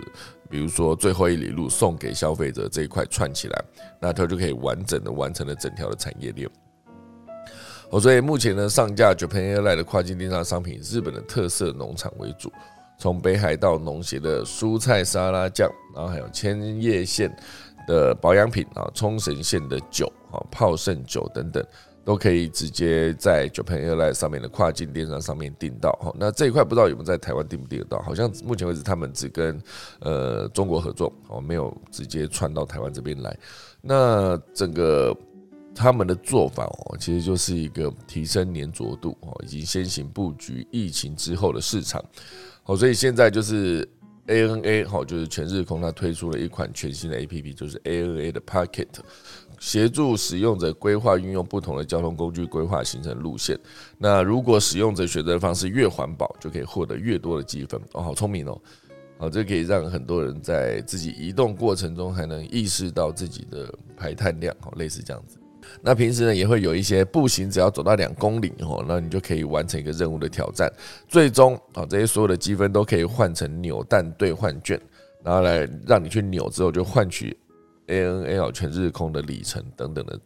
[0.49, 3.63] 比如说最后一里路送给消费者这一块串起来，
[3.99, 6.49] 那它就可以完整的完成了整条的产业链。
[7.89, 12.51] 哦，所以目前呢，上架 Japan Airline 的跨境电商商品，日本的特色农场为主，
[12.97, 17.33] 从北海道农协的蔬菜沙拉酱，然后还有千叶县
[17.87, 21.65] 的保养品啊，冲绳县的酒啊，泡盛酒等等。
[22.07, 28.01] 都可以直接在 Japan Airlines 上面的跨境电商上面订到哈，那这一块不知道有没有在台湾订不订得到？
[28.01, 29.61] 好像目前为止他们只跟
[29.99, 33.37] 呃中国合作哦，没有直接串到台湾这边来。
[33.81, 35.13] 那整个
[35.75, 42.01] 他们的做法哦，其实就是一个提升粘着度哦，以及先行布局疫情之后的市场
[42.63, 43.85] 哦，所以现在就是
[44.27, 48.87] ANA 哈，就是全日空它推出了一款全新的 APP，就是 ANA 的 Pocket。
[49.59, 53.57] 协助使用者规划运用不同的交通工具，规划行程路线。
[53.97, 57.79] 那如果使用者选择的方式越环保，就可以获得越多的积分。
[57.93, 58.61] 哦，好聪明哦！
[59.17, 64.55] 好，这可以让很多人在自己移动过程中还能意识到自己的排碳量。
[64.61, 65.37] 哦，类似这样子。
[65.81, 70.71] 那平时呢，也会有一些步行，只要走到两公里哦，那你就可以完成一个任务的挑战。
[71.07, 74.79] 最终啊，这些所有的积分都可以换成扭蛋兑换券，
[75.23, 77.35] 然后来让你去扭之后就换取。
[77.87, 80.19] A N L 全日空的里程等等的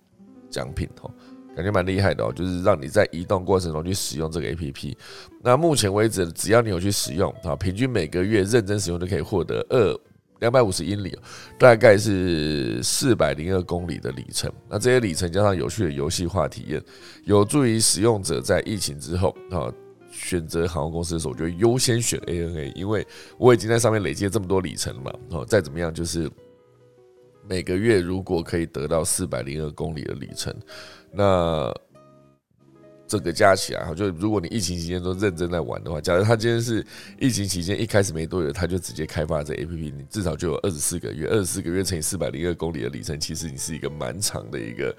[0.49, 1.11] 奖品哦，
[1.55, 4.97] 感觉蛮厉害的哦，就是让你在移动过程中去使用这个 A P P。
[5.41, 9.99] 那目前为止，只要你有去使用啊，平均每个月认真使用就可以获得二
[10.39, 11.15] 两百五十英里，
[11.59, 14.51] 大概是四百零二公里的里程。
[14.67, 16.83] 那这些里程加上有趣的游戏化体验，
[17.25, 19.71] 有助于使用者在疫情之后啊
[20.11, 23.05] 选择航空公司的时候，就会优先选 A N A，因为
[23.37, 25.13] 我已经在上面累积了这么多里程了嘛。
[25.29, 26.27] 哦，再怎么样就是。
[27.47, 30.53] 每个月如果可以得到四百零二公里的里程，
[31.11, 31.73] 那
[33.07, 36.85] 这个加起来哈，就如果你疫情期间都认真在玩的话，假如他今天是
[37.19, 44.95] 疫情期间一开始没多久，他就直接开发这 A P P，你至少就有二十四个月，二十四个月乘以四百零二公里的里程，其实你是一个蛮长的一个，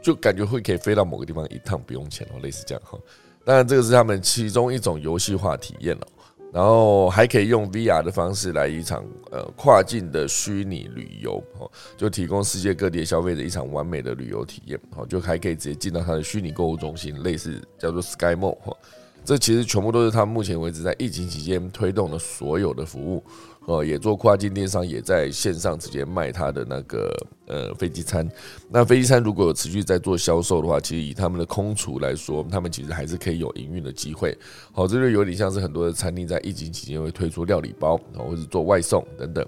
[0.00, 2.98] 就感觉会可以飞到某个地方一趟不用钱哦，类似这样哈。
[3.44, 6.06] 当然，这个是他们其中一种游戏化体验哦。
[6.52, 18.76] 然后还可以用 VR 的方式来一场呃跨境的虚拟旅游哦，就提供世界各地消费者一场完美的旅游体验哦，就还可以直接进到它的虚拟购物中心，类似叫做 SkyMall 哈。
[19.22, 23.22] 这其实全部都是他目前为止在疫情期间推动的所有的服务。
[23.70, 27.14] 哦，也做跨境电商，也在线上直接卖他的那个
[27.46, 28.28] 呃飞机餐。
[28.68, 34.36] 那飞机餐如果有持续在做销售的话，其实以他们的空厨来说，他们其实还是可以有营运的机会。
[34.72, 39.46] 好，这就有点像是很多的餐厅在疫情期间会推出料理包，或者做外送等等，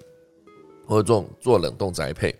[0.87, 2.33] 或者做做冷冻宅配。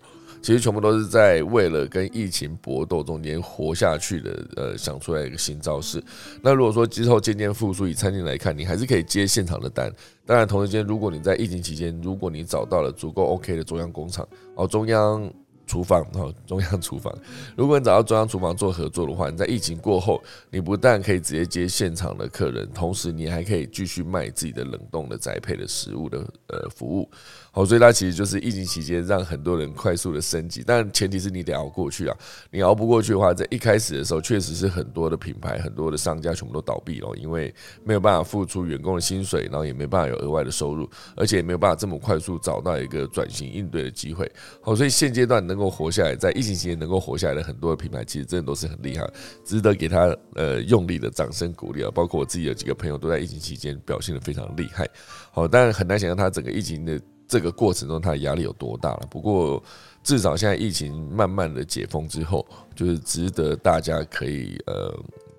[0.43, 6.03] 其实全部都是在为了跟疫情搏斗中间活下去的，呃，想出来一个新招式。
[6.41, 9.89] 那如果说之后渐渐复苏，以餐厅来看，你还是可以接现场的单。
[10.25, 15.33] 当然，同时间，如果你在疫情期间，如果你找到了足够 OK 的中央工厂，哦，中央
[15.65, 17.13] 厨房哦，中央厨房。
[17.55, 27.09] 如果你找到中央厨房做合作的话，你在疫情过后，你不但可以直接接现场的客人，同时你还可以继续卖自己的冷冻的宅配的食物的呃服务。
[27.55, 32.17] 好，所以它其实就是疫情期间让很多人快速的升级，但前提是你得熬过去啊。
[32.49, 44.27] 你熬不过去的话，在一开始的时候，确实是很多的品牌、很多的商家全部都倒闭了，因为没有办法付出员工的薪水，然后也没办法有额外的收入，而且也没有办法这么快速找到一个转型应对的机会。
[44.59, 49.07] 好，所以现阶段能够活下来，在疫情期间能够活下来的很多的品牌，其实真的都是很厉害，
[49.45, 51.91] 值得给他呃用力的掌声鼓励啊。
[51.93, 54.89] 包括我自己有几个朋友都在疫情期间表现的非常厉害。
[55.31, 56.99] 好，但很难想象他整个疫情的。
[57.27, 59.07] 这个过程中，他的压力有多大了？
[59.09, 59.63] 不过，
[60.03, 64.93] 至少现在疫情慢慢的解封之后，就是值得大家可以呃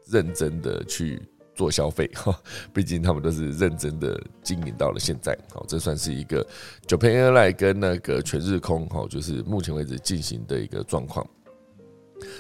[0.09, 1.23] 认真的去
[1.55, 2.35] 做消费哈。
[2.73, 6.45] 毕竟他们都是认真的经营到了现在，好，这算是一个
[6.87, 11.27] Japan Airline 跟那个全日空哈，就是目前为止进行的一个状况。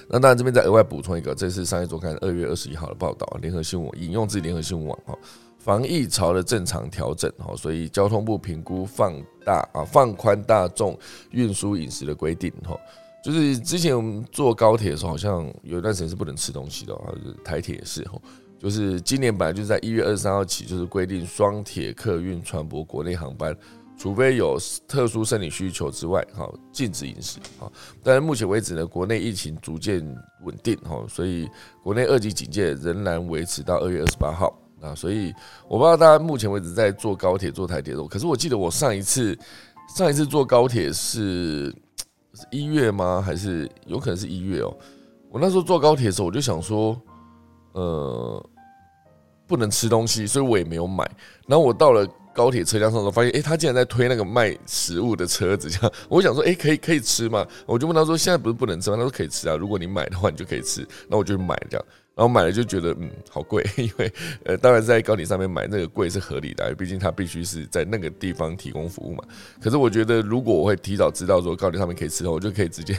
[0.08, 5.18] 那当然，这边再额外补充一个，这是商业周刊二月二十一号的报道，联合新闻引用自联合新闻网哈。
[5.64, 9.14] 防疫潮的正常调整，哈，所以交通部评估放
[9.46, 10.94] 大啊，放宽大众
[11.30, 12.78] 运输饮食的规定，哈，
[13.24, 17.08] 就是之前我们坐高铁的时候，好像有一段时间是不能吃东西的，啊，
[17.42, 18.20] 台铁也是，哈，
[18.58, 23.56] 就是今年本来就是在一月二十三号起，就是规定双铁客运船舶国内航班，
[23.96, 27.72] 除非有特殊生理需求之外，哈，禁止饮食，哈，
[28.02, 30.04] 但是目前为止呢，国内疫情逐渐
[30.42, 31.48] 稳定，哈，所以
[31.82, 34.54] 国内二级警戒仍然维持到二月二十八号。
[34.84, 35.32] 啊，所以
[35.66, 39.38] 我不知道大家目前为止在坐高铁、坐台铁的时候，可是我记得我上一次
[39.96, 41.74] 上一次坐高铁是
[42.34, 43.22] 是一月吗？
[43.24, 44.76] 还是有可能是一月哦？
[45.30, 47.00] 我那时候坐高铁的时候，我就想说，
[47.72, 48.50] 呃，
[49.46, 51.08] 不能吃东西，所以我也没有买。
[51.46, 57.46] 然后我到了高铁车厢上的时候，发现，哎，他竟然在推那个卖食物的车子，这样，我想说，哎，可以可以吃吗？
[57.66, 58.96] 我就问他说，现在不是不能吃吗？
[58.96, 60.86] 他说可以吃啊，如果你买的话，你就可以吃。
[61.08, 61.86] 那我就买这样。
[62.14, 64.12] 然后买了就觉得嗯好贵， 因为
[64.44, 69.24] 呃当然在高铁上面买那个贵是合理的，毕竟它必须是在那个地方提供服务嘛。
[69.60, 72.96] 可是我觉得如果我会提早知道说高铁上面可以吃的话，我就可以直接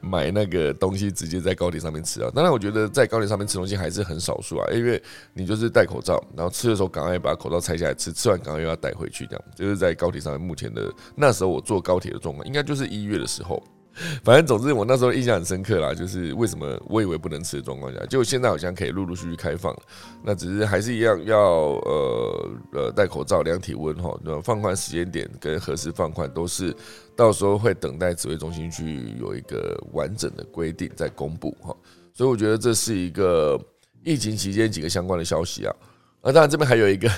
[0.00, 2.30] 买那个东西直接在高铁上面吃啊。
[2.34, 5.02] 当然我觉得在高铁上面吃东西还是很少数啊，因为
[5.34, 13.60] 你就是戴口罩，然后吃的时候赶快把口罩拆下来吃，吃完赶快又要带回去，这样就是在高铁上面目前的那时候我坐高铁的状况，应该就是一月的时候。
[14.24, 19.82] 反正总之，我那时候印象很深刻啦，就是为什么我以为不能吃的状况下，就现在好像可以陆陆续续开放了。
[20.24, 24.18] 那只是还是一样要呃呃戴口罩、量体温哈。
[24.24, 26.74] 那放宽时间点跟何时放宽，都是
[27.14, 31.76] 到时候会等待指挥中心去有一个完整的规定再公布哈。
[32.14, 33.60] 所以我觉得这是一个
[34.02, 35.74] 疫情期间几个相关的消息啊。
[36.22, 37.10] 那当然这边还有一个。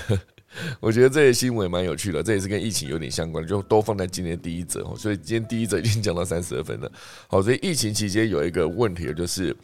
[0.79, 4.95] 我觉得这些新闻蛮有趣的，这也是跟疫情有点相关，就都放在今天第一则哦。
[4.97, 6.91] 所以今天第一则已经讲到三十二分了。
[7.27, 9.55] 好，所以疫情期间有一个问题，就是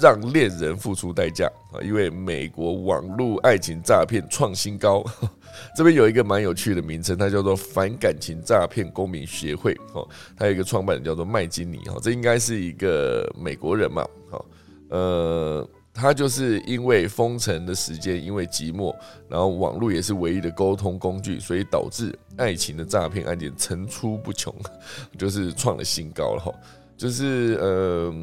[0.00, 5.04] 让恋人付出代价啊，因为美国网络爱情诈骗创新高。
[5.76, 14.46] 这边有一个蛮有趣的名称，它叫做反感情诈骗公民协会哦，它有一个创办人叫做麦金尼哈，这应该是一个美国人嘛，好，
[14.88, 15.68] 呃。
[15.94, 18.94] 他就是因为封城的时间，因为寂寞，
[19.28, 24.54] 然后网络也是唯一的沟通工具，所以导致爱情的诈骗案件层出不穷，
[25.18, 26.52] 就是创了新高了哈。
[26.96, 28.14] 就是呃，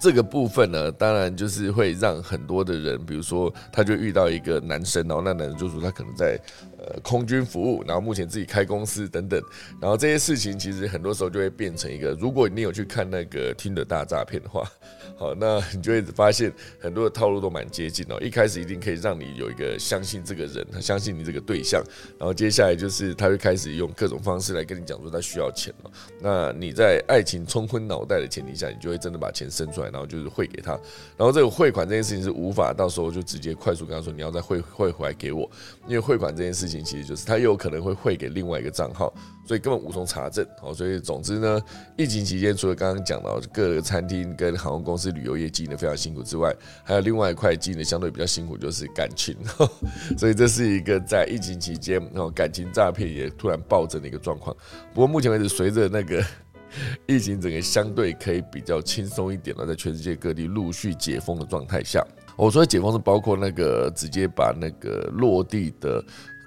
[0.00, 6.38] 这个部分呢，当然就是会让很多的人，比如说他就遇到一个男生，然后那男生就说他可能在
[6.86, 9.42] 呃空军服务，然后目前自己开公司等等，
[9.80, 14.70] 然后这些事情其实很多时候就会变成一个，如果你有去看那个听的大诈骗的话。
[15.16, 18.18] 好，那你就会发现很多的套路都蛮接近哦。
[18.20, 21.80] 一开始一定可以让你有一个相信这个人，他相信你这个对象，
[22.18, 25.90] 然后接下来就是他会开始用各种方式来跟你讲说他需要钱了。
[26.20, 30.72] 那你在爱情冲昏脑袋的前提下，你就会真的把钱生出来，然后就是汇给他。
[31.16, 35.48] 然后这个汇款这件事情是无法到时候就直接快速跟他说你要再汇汇回来给我，
[35.86, 39.12] 因为汇款这件事情其实就是他有可能会汇给另外一个账号。
[39.46, 41.60] 所以根本无从查证，好，所以总之呢，
[41.98, 46.50] 疫情期间除了刚刚讲到各个餐厅跟航空公司、旅游业经营的非常辛苦之外，
[46.82, 49.36] 还有另外一块经营的相对比较辛苦，就是感情。
[50.16, 54.56] 所以这是一个在疫情期间，然后感情诈骗也突然暴增的一个状况。
[54.94, 56.24] 不过目前为止，随着那个
[57.06, 62.02] 疫情整个相对可以比较轻松一点了，在全世界各地陆续解封的状态下，
[62.34, 66.02] 我说的解封是包括那个直接把那个落地的。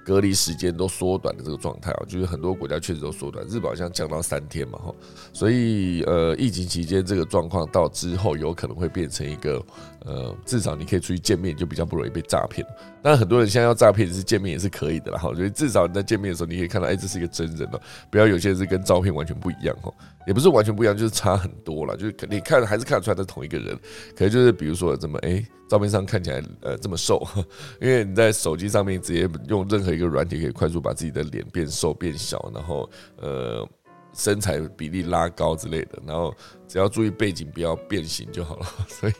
[0.07, 4.95] 隔离时间都缩短的这个状态啊，就是很多国家确实都缩短，日本好像降到三天嘛哈，
[5.33, 9.61] 所以呃，疫情期间这个状况到之后有可能会变成一个
[10.05, 12.65] 呃，至少你可以出去见面就比较不容易被诈骗。
[13.07, 17.79] 当然很多人现在要诈骗是见面也是可以的啦，哈，所以至少你在见面的时候，你可以看到，哎，这是一个真人哦，
[18.11, 19.93] 不要有些人是跟照片完全不一样哦，
[20.27, 23.73] 也不是完全不一样，就是差很多了，就是你看还是看得出来是同一个人，
[24.13, 27.25] 可能就是比如说怎么，哎，照片上看起来呃这么瘦，
[27.79, 32.89] 因为你在手机上面直接用任何一个软体可以快速把自己的脸变瘦变小，然后
[33.21, 33.65] 呃
[34.13, 36.35] 身材比例拉高之类的，然后
[36.67, 39.13] 只要注意背景不要变形就好了， 所以。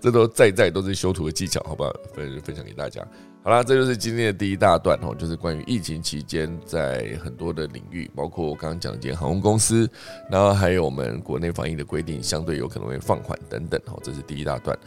[0.00, 1.92] 这都在在都是修图的技巧，好不好？
[2.14, 3.06] 分分享给大家。
[3.42, 9.86] 好啦，这就是今天的第一大段哦，就是关于疫情期间在很多的领域，包括我刚刚讲的间航空公司，
[10.30, 13.78] 然后还有我们国内防疫的规定相对有可能会放缓等等。
[13.86, 14.78] 哦，这是第一大段。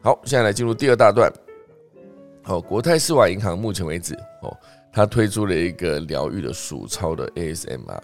[0.00, 1.32] 好，现在来进入第二大段。
[2.42, 4.56] 好，国泰世华银行目前为止哦，
[4.92, 8.00] 它推出了一个疗愈的数钞的 ASMR。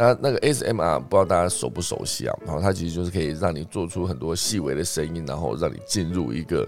[0.00, 2.34] 那那个 ASMR 不知道大家熟不熟悉啊？
[2.46, 6.66] 然后它其实就是可以让你做出很多细微的声音，然后让你进入一个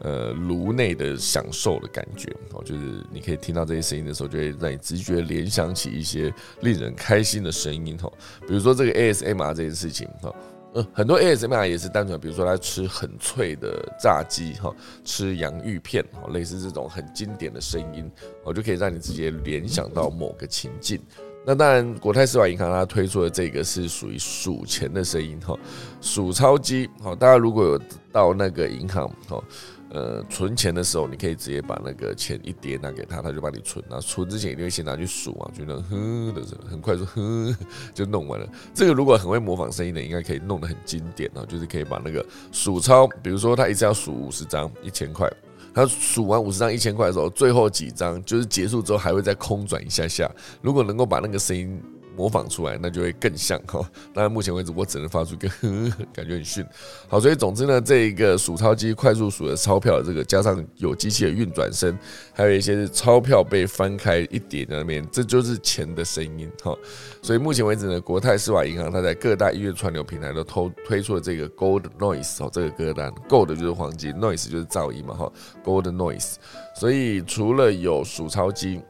[0.00, 2.28] 呃颅内的享受的感觉。
[2.52, 7.96] 哦，就是你可以听到这些声音的时候，就会让你直觉联想起一些令人开心的声音。
[7.98, 8.10] 哈，
[8.48, 10.34] 比如说这个 ASMR 这件事情，哈，
[10.74, 18.10] 呃，很多 ASMR 也是单纯，比如说他吃很脆的炸鸡，哈，吃洋芋片，哈，类似这种很经典的声音，
[18.42, 21.00] 我就可以让你直接联想到某个情境。
[21.44, 25.58] 那当然，国泰世华银行它推出的这个是属于数钱的声音哈，
[26.00, 27.80] 数钞机哈，大家如果有
[28.12, 29.42] 到那个银行哈，
[29.90, 33.84] 呃，存钱的时候，你可以直接把那个钱一叠拿给他，他就帮你存。
[33.90, 37.54] 那存之前一定会先拿去数啊，就那哼的声，很快就哼
[37.92, 38.46] 就弄完了。
[38.72, 45.28] 这个如果很会模仿声音的，应该可以弄得很经典哦，就是可以把那个数钞，比如说他一次要数五十张，一千块。
[45.74, 50.30] 他数完五十张一千块的时候，最后几张就是结束之后还会再空转一下下。
[50.60, 51.80] 如果能够把那个声音。
[52.16, 53.80] 模仿出来，那就会更像哈。
[54.12, 55.48] 当然，目前为止我只能发出一个
[56.12, 56.64] 感觉很逊。
[57.08, 61.96] 好，所以总之呢，这一个数钞机快速数的钞票，这个加上有机器的运转声，
[62.32, 66.76] 还有一些是钞票被翻开一叠在那边，这就是钱的声音哈。
[67.22, 75.32] 所以目前为止呢，国泰世华银行它在各大音乐串流平台都推推出了这个 Gold Noise 哦，这个歌单 Gold 就是黄金，Noise 就是噪音嘛哈
[75.64, 76.34] ，Gold Noise。
[76.74, 78.80] 所以除了有数钞机，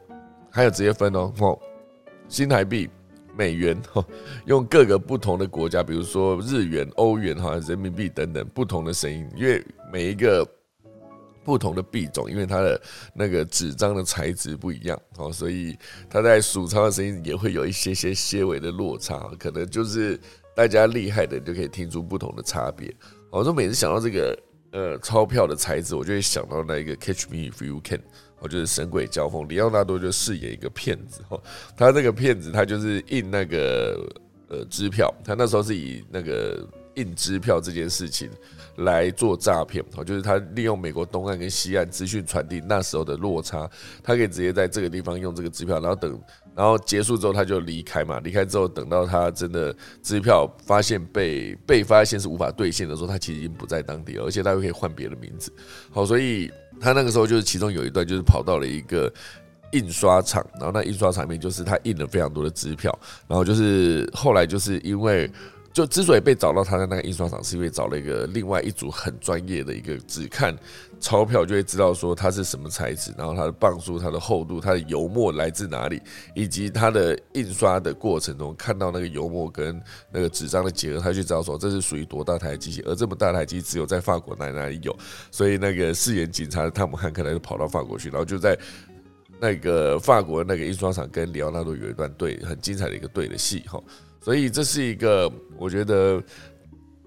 [0.49, 1.59] 还有直接分哦，哦，
[2.27, 2.89] 新台币。
[3.35, 4.05] 美元哈，
[4.45, 10.47] 用各个不同的国家，比如说日元、欧元哈、人民币等等不同的声音，因为每一个
[11.43, 12.81] 不同的币种，因为它的
[13.13, 15.77] 那个纸张的材质不一样 哦，所以
[16.09, 20.19] 它在数钞的声音也会有一些些些微的落差， 可能就是
[20.55, 22.93] 大家厉害的就可以听出不同的差别。
[23.31, 24.37] 我说每次想到这个
[24.71, 27.99] 呃钞票的材质，我就会想到那一个 Catch Me If You Can。
[28.43, 31.21] 我就是《神鬼交锋》，里奥纳多就饰演一个骗子。
[31.29, 31.39] 哈，
[31.77, 34.05] 他这个骗子他就是印那个
[34.49, 38.29] 呃支票，他那时候是以那个印支票这件事情
[38.79, 43.69] 来做诈骗，哦，就是他利用美国东岸跟西岸资讯传递那时候的落差，
[44.03, 46.21] 他可以直接在这个地方用这个支票，然后等
[46.53, 55.49] 然后结束之后他就离开嘛，离开之后等到他真的支票发现被被发现是无法兑现的时候，他其实已经不在当地了，而且他又可以换别的名字，
[55.91, 56.51] 好，所以。
[56.79, 59.11] 他那个时候就是其中有一段，就是跑到了一个
[59.71, 65.29] 印刷厂，然后那印刷厂里面就是他印了非常多的支票，然后就是后来就是因为
[65.73, 70.55] 就之所以被找到他在那个印刷厂，是因为找了一个另外一组很专业的一个只看。
[70.99, 76.01] 钞票就会知道说它是什么材质，然后它的磅数、它的厚度、它的油墨来自哪里，
[76.33, 84.95] 以及它的印刷的过程中看到那个油墨跟那个纸张的结合，他就知道说这是属于多大台机器，而这么大台机只有在法国哪哪里有，
[85.29, 88.57] 所以那个饰演警察的汤姆汉克莱就跑到法国去，然后就在
[89.41, 93.77] 那个法国那个印刷厂跟里奥纳多有一段对很精彩的一个对的戏哈，
[94.23, 96.23] 所以这是一个我觉得。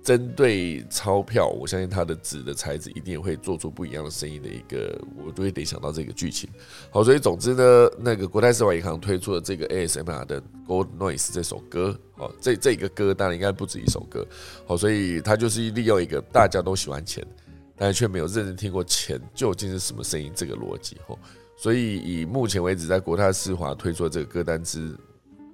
[0.06, 6.48] 针对钞票，我相信它的纸的材质一定会做出不一样的声音的一个，我就会得想到这个剧情。
[6.92, 14.24] 好，所以总之呢，那个国泰世华银行推出的这个 ASMR 的 Gold Noise 这首歌，哦，这这个歌当然应该不止一首歌。
[14.64, 17.26] 好，所以它就是利用一个大家都喜欢钱，
[17.74, 20.96] 但是却没有认真听过钱究竟是什么声音这个逻辑。
[21.08, 21.18] 吼，
[21.56, 24.96] 所以以目前为止，在国泰世华推出的这个歌单之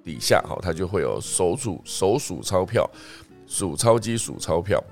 [0.03, 2.89] 底下，哈，它就会有手数手数钞票。
[3.45, 4.83] 数钞机数钞票，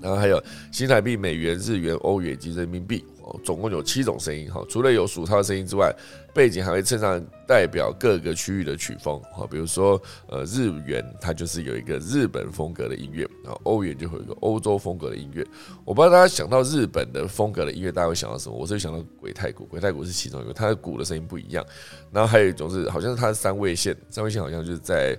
[0.00, 4.64] 然后还有新台币、美元、日元、欧元及人民币，哦，总共有七种声音哈。
[4.68, 5.92] 除了有数钞的声音之外，
[6.32, 9.44] 背景还会衬上代表各个区域的曲风哈。
[9.50, 15.44] 比如说，呃，日元它就是有一个日本风格的音乐，然后欧元就会有一个欧洲风格的音乐。
[15.84, 18.56] 我不知道大家想到日本的风格的音乐，大家会想到什么？
[18.56, 21.66] 我是想到鬼太鼓，鬼太鼓是其中一个，它的鼓的声音不一样。
[22.12, 25.18] 然后还有一种是，好像是它的三位线，三位线好像就是在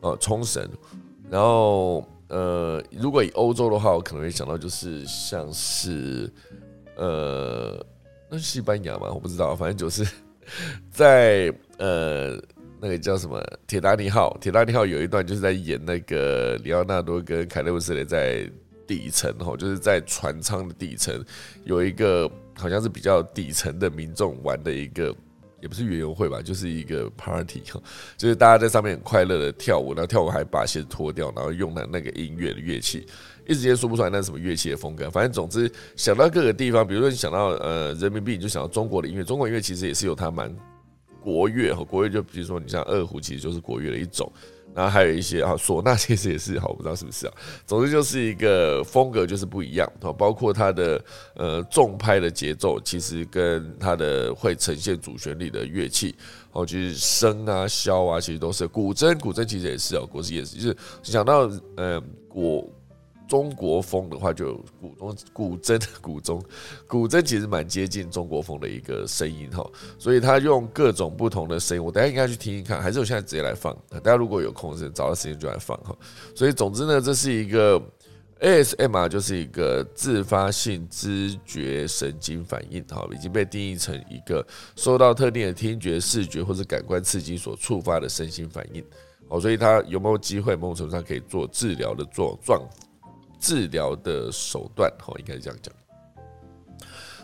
[0.00, 0.68] 呃冲绳。
[1.30, 6.30] 然后，呃，如果以欧洲的话，我可能会想到就是像是，
[6.96, 7.86] 呃，
[8.28, 9.10] 那是西班牙吗？
[9.12, 10.06] 我不知道，反正就是
[10.90, 12.40] 在呃
[12.80, 18.50] 那个叫什么铁达尼号，铁达尼号有一段就是在演那个里奥纳多跟凯勒布斯雷在
[18.86, 21.24] 底层哈，就是在船舱的底层
[21.64, 25.14] 有一个好像是比较底层的民众玩的一个。
[25.62, 27.62] 也不是园游会吧，就是一个 party，
[28.18, 33.06] 就是大家在上面很快乐的跳舞，然后跳舞还把鞋子脱掉，然后用的那个音乐的乐器，
[33.46, 35.10] 一时间说不出来那是什么乐器的风格。
[35.10, 40.54] 反正总之想到各个地方，比如说你想到呃人民币，你就想到中国的音乐，中国音乐其实也是有它蛮
[41.20, 44.30] 国乐和国乐，就比如说你像二胡，其实就是国乐的一种。
[44.74, 47.32] 然后还有一些啊，唢呐其实也是好，我不知道是不是啊。
[47.64, 51.04] 总之就是一个风格就是不一样啊，包括它的
[51.36, 56.12] 呃重拍的节奏，其实跟它的会呈现主旋律的乐器
[56.50, 62.68] 哦，就是笙啊、箫啊，其实都是古筝，古筝其实也是哦，古筝也是，就是想到呃我。
[63.34, 66.40] 中国风的话，就古中古筝，古筝，
[66.86, 69.68] 古筝其实蛮接近中国风的一个声音哈，
[69.98, 73.76] 所以他用各种不同的声音，我等下应该去听一看，还是我现在直接来放？
[73.90, 75.92] 大家如果有空是找到时间就来放哈。
[76.32, 77.82] 所以总之呢，这是一个
[78.38, 88.84] ASMR，就是一个自发性知觉神经反应哈，已经被定义成一个受到特定的听觉、视觉或者感官刺激所触发的身心反应。
[89.28, 92.62] 哦，所以它有没有机会某种程度上可以做治疗的做状？
[93.44, 95.74] 治疗的手段，哦，应该是这样讲。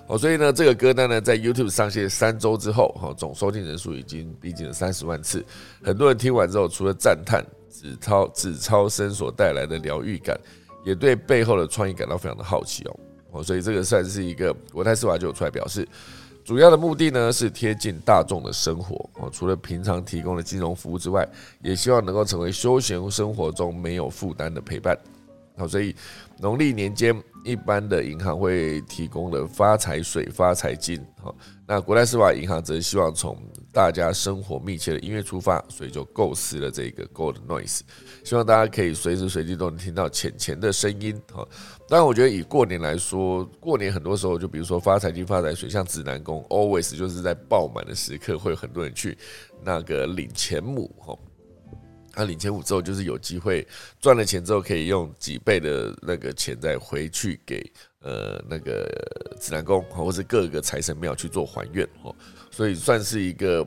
[0.07, 5.43] 哦，所以呢，这个歌单呢，在 YouTube 上线三周之后，哈，总收听人数已经逼近了三十万次。
[5.83, 10.39] 很多人听完之后，除了赞叹子超子超声所带来的疗愈感，
[10.85, 13.01] 也对背后的创意感到非常的好奇哦。
[13.31, 15.89] 哦，所以这个算是一个国泰世华就有出来表示，
[16.45, 19.09] 主要的目的呢是贴近大众的生活。
[19.15, 21.25] 哦，除了平常提供的金融服务之外，
[21.63, 24.99] 也希望能够成为休闲生活中没有负担的陪伴。
[25.61, 25.95] 好，所以
[26.39, 30.99] 农历年间，一般的银行会提供的发财水、发财金。
[31.21, 31.37] 好，
[31.67, 33.37] 那国泰世华银行则希望从
[33.71, 37.81] 大家生活密切的音乐出发，所以就构思了这个 Gold Noise，
[38.25, 41.21] 希望大家可以随时随地都能听到钱钱的声音。
[41.31, 41.47] 好，
[41.87, 49.19] 当然，我觉得以过年来说，过年很多时候就比如说发财金、发财水，像指南宫，always 就是在爆满的时刻，会有很多人去
[49.63, 50.91] 那个领钱母。
[50.99, 51.15] 哈。
[52.13, 53.67] 他领钱五之后，就是有机会
[54.01, 57.61] 赚了钱之后，可以用几倍的那个钱再回去给
[58.01, 58.89] 呃那个
[59.41, 62.15] 指南宫或者各个财神庙去做还愿哦，
[62.51, 63.67] 所以算是一个。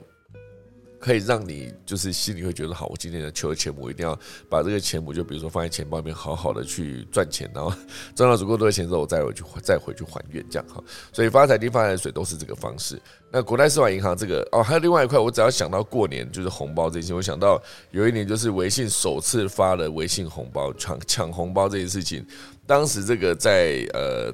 [1.04, 7.70] 可以让你就是心里会觉得好，我今天的求钱我一定要把这个钱我就比如说放在钱包里面，好好的去赚钱，然后
[8.16, 10.82] 赚到足够多的钱之后，我再回去再回去还愿，这样哈。
[11.12, 12.98] 所以发财金、发财水都是这个方式。
[13.30, 22.26] 那国泰世华银行这个哦，还有另外一块，我只要想到过年就是红包这些，我想到有一年就是微信首次发了微信红包抢抢红包这件事情，
[22.66, 24.32] 当时这个在呃。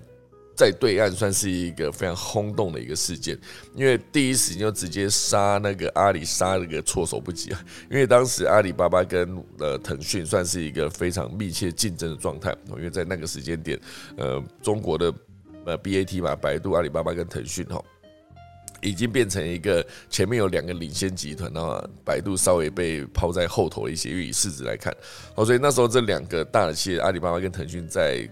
[0.61, 3.34] 在对岸算是一个非常轰动的一个事件，
[3.74, 7.64] 因为第一时间就直接杀那个阿里，杀那个措手不及啊！
[7.90, 13.80] 因为当时阿里巴巴跟呃腾讯算是一个非常密切竞争的状态，因为在那个时间点，
[14.18, 15.14] 呃，中国的
[15.64, 17.82] 呃 BAT 嘛，百度、阿里巴巴跟腾讯哈，
[18.82, 24.94] 已经变成一个前面有两个领先集团，然后百度稍微被抛在后头一些，因为以市值来看，
[25.36, 28.28] 哦，所以那时候这两个大的企业，阿里巴巴跟腾讯在。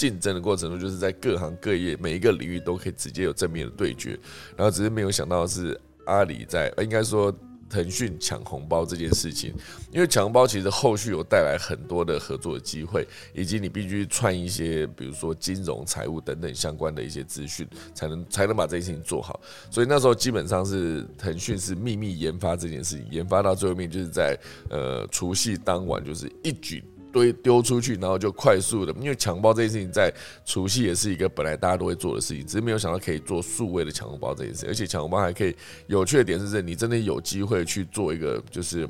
[0.00, 4.18] 竞争的过程中，就是在各行各业每一个领域都可以直接有正面的对决，
[4.56, 7.30] 然后只是没有想到是阿里在，应该说
[7.68, 9.52] 腾讯抢红包这件事情，
[9.92, 19.38] 因为抢红包其实后续有带来很多的合作的机会，以及你必须串一些，比如说金融、财务等等相关的一些资讯，才能才能把这件事情做好。
[19.70, 24.34] 所以那时候基本上是腾讯是秘密研发这件事情，研发到最后面就是在
[24.70, 26.82] 呃除夕当晚就是一举。
[27.12, 30.12] 堆丢出去，然后就快速的，因为抢包这件事情在
[30.44, 35.54] 除夕也是一个本来大家都会做的事情，只是没有想到可以做数位的抢红包这件事，而且抢红包还可以
[35.86, 38.88] 有趣的点是，这你真的有机会去做一个，就是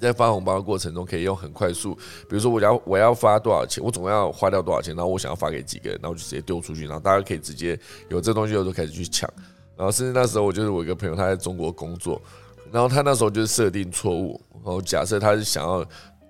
[0.00, 7.78] 在发红包的过程中可以用很快速，比如说我要我要发多少钱，我总要花掉多少钱，然后我想要发给几个人，然后就直接丢出去，然后大家可以直接
[8.08, 9.28] 有这东西后就开始去抢，
[9.76, 12.20] 然后甚至那时候我就是我一个朋友他在中国工作，
[12.70, 15.86] 然后他那时候就是设定错误，然后假设他是想要。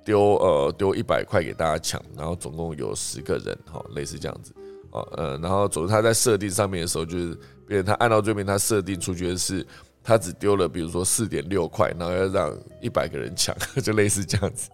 [0.06, 4.54] 丢呃丢一百块给大家抢，然后总共有十个人哈，类似这样子
[4.92, 7.36] 哦呃，然后总之他在设定上面的时候，就是
[7.66, 9.66] 别人他按到这边他设定出去的是
[10.04, 13.52] 他只丢了比如说四点六块，然后要让一百个人抢，
[13.82, 14.70] 就类似这样子，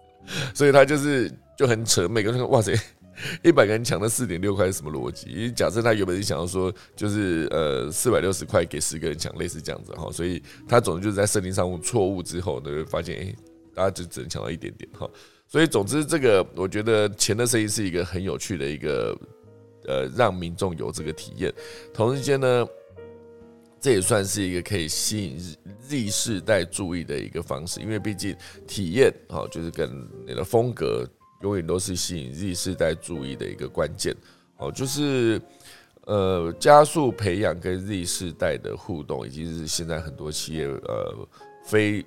[0.53, 2.71] 所以他就是就很扯，每个人说哇塞，
[3.43, 5.31] 一百个人抢了四点六块是什么逻辑？
[5.31, 13.35] 因为假设他原本是想要说就是呃四百六十块给十个人抢，类似这样子哈，所以他总之就是在设定上错误之后呢，发现哎。
[13.73, 15.09] 大家就只能抢到一点点哈，
[15.47, 19.17] 所以总之这个我觉得钱的生意是一个很有趣的一个
[19.87, 21.53] 呃，让民众有这个体验。
[21.93, 22.67] 同时间呢，
[23.81, 25.37] 这也算是一个可以吸引
[25.81, 29.89] Z 世代注意的一个方式，因为毕竟体验哦，就是跟
[30.25, 31.05] 你的风格
[31.41, 34.15] 永远都是吸引 Z 世代注意的一个关键。
[34.57, 35.41] 哦，就是
[36.05, 41.27] 呃加速培养跟 Z 世代的互动，已经是现在很多企业呃
[41.65, 42.05] 非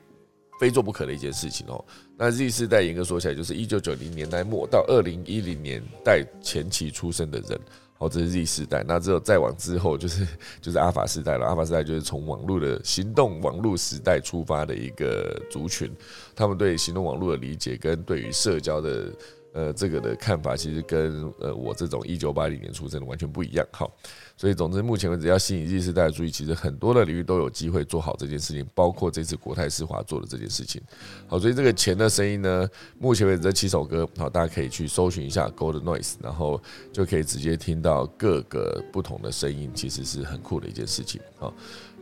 [0.59, 1.85] 非做不可的一件事情哦。
[2.17, 7.59] 那 Z 世代严格说起来，就是一九九零年代末到二零一零年代前期出生的人。
[7.99, 8.85] 哦，这是 Z 世代。
[8.87, 10.27] 那之后再往之后，就是
[10.61, 11.47] 就是阿法世代了。
[11.47, 15.91] 阿法世代就是从网络的行动网络时代出发的一个族群，
[16.35, 19.11] 他们对行动网络的理解跟对于社交的。
[19.57, 23.67] 呃，这个的看法其实跟呃我这种一九八零年出生的完全不一样。
[23.73, 23.91] 好，
[24.37, 30.83] 所以总之目前为止要吸引 Z 世代的注意，其实很多的领域都有机会做好这件事情，包括这次国泰世华做的这件事情。
[31.27, 41.19] 好，所以这个钱的声音呢，目前为止这七首歌，好，大家可以去搜寻一下 Gold Noise，然后就可以直接听到各个不同的声音，其实是很酷的一件事情。
[41.39, 41.51] 好，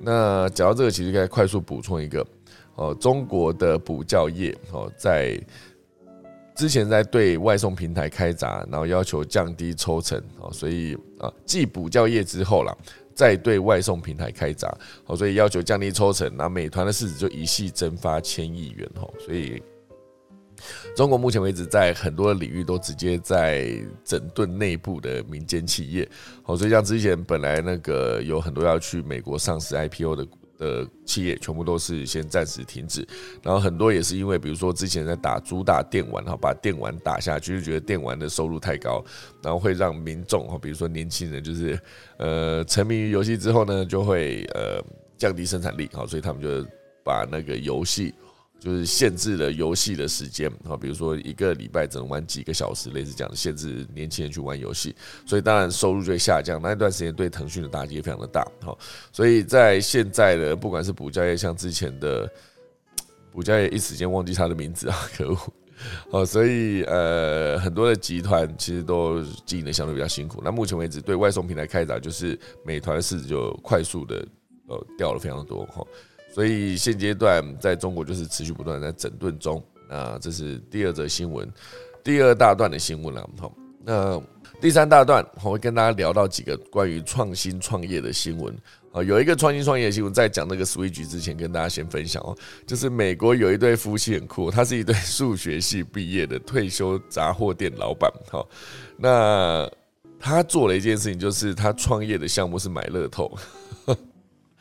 [0.01, 2.27] 那讲到这个，其实该快速补充一个，
[2.75, 5.41] 哦，中国的补教业，哦，在。
[6.55, 12.77] 之前在对外送平台开闸，然后要求降低抽成哦，所以啊，继补教业之后了，
[13.13, 14.73] 再对外送平台开闸
[15.07, 19.61] 哦，所以要求降低抽成，那美团的市值就一系蒸发千亿元哦，所以
[20.95, 26.09] 中国目前为止在很多的领域都直接在整顿内部的民间企业
[26.45, 30.27] 哦，所以像之前本来那个有很多要去美国上市 IPO 的。
[30.59, 33.07] 的企业全部都是先暂时停止，
[33.43, 39.05] 然后很多也是因为，比如说之前在打主打电玩哈，把电玩打下去，就觉得电玩的收入太高，
[39.43, 41.79] 然后会让民众哈，比如说年轻人就是
[42.19, 44.83] 呃沉迷于游戏之后呢，就会呃
[45.17, 46.67] 降低生产力哈，所以他们就
[47.03, 48.15] 把那个游戏。
[48.61, 54.95] 就是限制了游戏的时间啊，比如说一个礼拜只能玩几个小时，类似这样的限制年轻人去玩游戏，
[55.27, 56.59] 所以当然收入就会下降。
[56.63, 58.75] 那一段时间对腾讯的打击也非常的大哈，
[59.13, 62.27] 所以在现在的不管是补教业，像之前的
[63.31, 65.37] 补教业，一时间忘记他的名字啊， 可恶！
[66.11, 70.41] 好，所以呃，很多的集团其实都经营的相对比较辛苦。
[70.43, 74.27] 那目前为止，对外送平台开闸，就是美团的市值就快速的
[74.69, 75.85] 呃掉了非常多哈。
[76.35, 81.49] 所以现阶段在中国就是持续不断在整顿中，那这是第二则新闻，
[82.03, 83.31] 第二大段的新闻了。
[83.39, 83.55] 好，
[83.85, 84.21] 那
[84.61, 88.53] 第三大段我会跟大家聊到几个关于创新创业的新闻。
[88.91, 98.11] 啊，有一个创新创业的新闻，在讲那个 Switch 之前，跟大家先分享哦，就是美国有一对夫妻很酷，他是一对数学系毕业的退休杂货店老板。
[98.31, 98.49] 好，
[98.97, 99.71] 那
[100.19, 103.31] 他做了一件事情，就是他创业的项目是买乐透。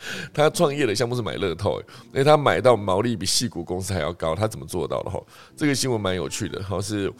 [0.34, 1.80] 他创业的项目是买乐透，
[2.12, 5.10] 因为他买到毛利比戏股公司还要高，他怎么做到的？
[5.10, 5.22] 哈，
[5.56, 7.12] 这个新闻蛮有趣的，好是，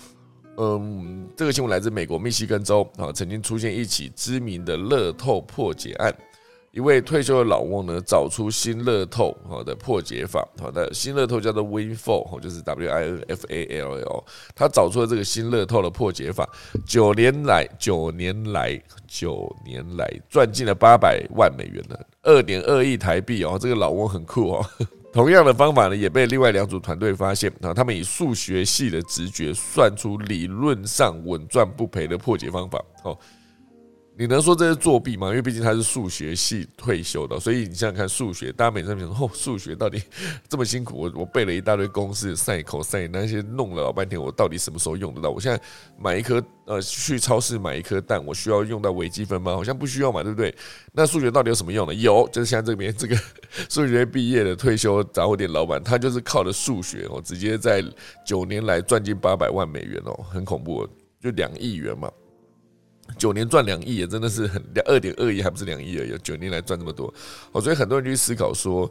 [0.58, 6.14] 嗯，这个新闻来自美国密西根州啊，曾经出现一起知名的乐透破解案。
[6.74, 14.24] 一位退休的老翁呢，找出新乐透好的破解法，好的新乐透叫做 Winfall，就是 W I N F A L L。
[14.56, 16.50] 他找出了这个新乐透的破解法，
[16.84, 23.56] 九年来，九年来，九年来赚进了八百万美元呢二点二亿台币哦。
[23.62, 24.66] 这个老翁很酷哦。
[25.14, 33.16] 同样的方法呢，也被另外两组团队发现啊，他们以数学系的直觉算出理论上稳赚不赔的破解方法哦。
[34.16, 35.30] 你能说这是作弊吗？
[35.30, 40.00] 因为毕竟他是数学系退休的，所以你想想看，数学大家每次想说，哦，数学到底
[40.48, 45.32] 这么辛苦，我我背了一大堆公式、赛口、赛那些弄了老半天，我到底什么时候用得到？
[45.32, 45.60] 我现在
[46.00, 49.52] 买一颗呃，去超市买一颗蛋，我需要用到微积分吗？
[49.54, 50.54] 好像不需要嘛，对不对？
[50.92, 51.94] 那数学到底有什么用呢？
[51.96, 53.16] 有，就是像这边这个
[53.68, 57.84] 数学毕业的退休杂货店老板，他就是靠着数学哦，直接在
[58.24, 60.88] 九年来赚进八百万美元哦，很恐怖，
[61.20, 62.12] 就两亿元嘛。
[63.18, 66.18] 九年赚两亿也真的是很两二点二亿，还不是两亿而已。
[66.24, 67.14] 九年来赚这么多，
[67.52, 68.90] 哦，所以很多人去思考说，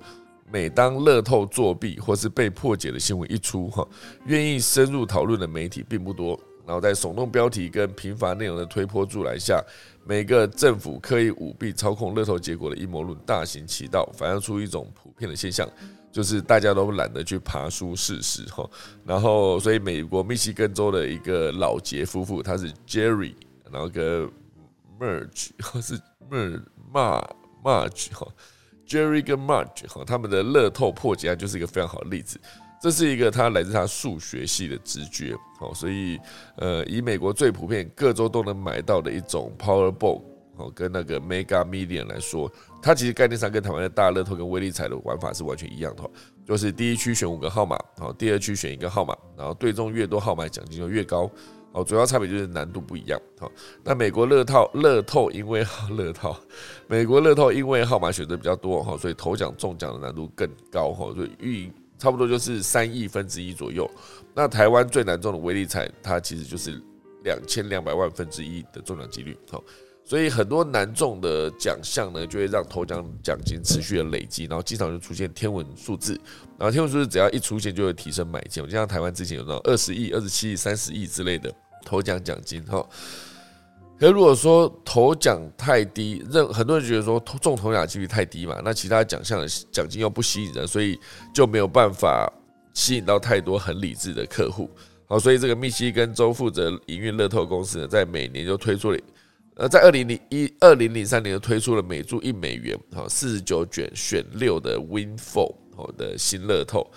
[0.50, 3.86] 每当乐透作弊或是被破解的新闻一出，哈，
[4.26, 6.38] 愿意深入讨论的媒体并不多。
[6.64, 9.60] 然后在耸动标题跟贫乏内容的推波助澜下，
[10.06, 15.68] 每个政府刻意舞弊操控乐透结果的阴谋论大行其道，反映出一种普遍的现象，
[16.12, 18.64] 就是大家都懒得去爬书事实，哈。
[19.04, 23.34] 然后，所以美国密西根州的一个老杰夫妇，他是 Jerry。
[23.72, 24.28] 然后跟
[25.00, 25.98] Merge 或是
[26.30, 26.62] Mer
[26.92, 27.26] Mar
[27.64, 28.26] Marge 哈
[28.86, 32.38] ，Jerry 跟 Marge 哈，他们的乐透破解案就是一个非常好的例子。
[32.80, 36.18] 这是一个他来自他数学系的直觉，好，所以
[36.56, 40.20] 呃，以美国最普遍各州都能买到的一种 Powerball
[40.56, 42.50] 哦，跟那个 Mega Million 来说，
[42.82, 46.02] 它其实概念上跟台湾的大乐透跟威力彩的玩法是完全一样的，
[46.44, 51.30] 就是第一区选五个号码，好，第二区选一个号码，然后对中越多号码奖金就越高。
[51.72, 53.18] 哦，主要差别就是难度不一样。
[53.38, 53.50] 好，
[53.82, 56.38] 那美国乐套乐透因为乐套，
[56.86, 63.90] 美国乐透因为号码选择比较多哈，所以头奖中奖的难度更高哈，所以预差不多就是三亿分之一左右。
[64.34, 66.78] 那台湾最难中的威力彩，它其实就是
[67.24, 69.34] 两千两百万分之一的中奖几率。
[69.50, 69.62] 好，
[70.04, 76.20] 所以很多难中的奖项呢，就会让头奖奖金持续的累积，然后经常就出现天文数字。
[76.58, 78.62] 然后天文数字只要一出现，就会提升买进。
[78.64, 81.54] 就像台湾之前有那种二十亿、二十七亿、三十亿之类的。
[81.84, 82.86] 头奖奖金哈，
[83.98, 90.98] 可如果说头奖太低，任很多人觉得说中头奖几率太低嘛，那其他奖项的奖金又不吸引人，所以
[91.32, 92.32] 就没有办法
[92.74, 94.68] 吸引到太多很理智的客户。
[95.06, 98.98] 好，所以这个密西根州负责营运乐透公司呢，在每年就推出了，
[99.56, 106.90] 呃，在二零零一二零零三年就推出了每注一美元，好，四十九卷选六的 Win Four 好的新乐透。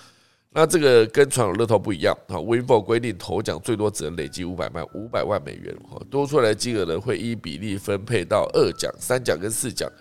[0.57, 9.91] 那这个跟传统乐透不一样啊 w i n f o 规定头奖最多只能累积五百万五百万美元，哈，多出来的金额呢会依比例分配到二奖、三奖跟四奖。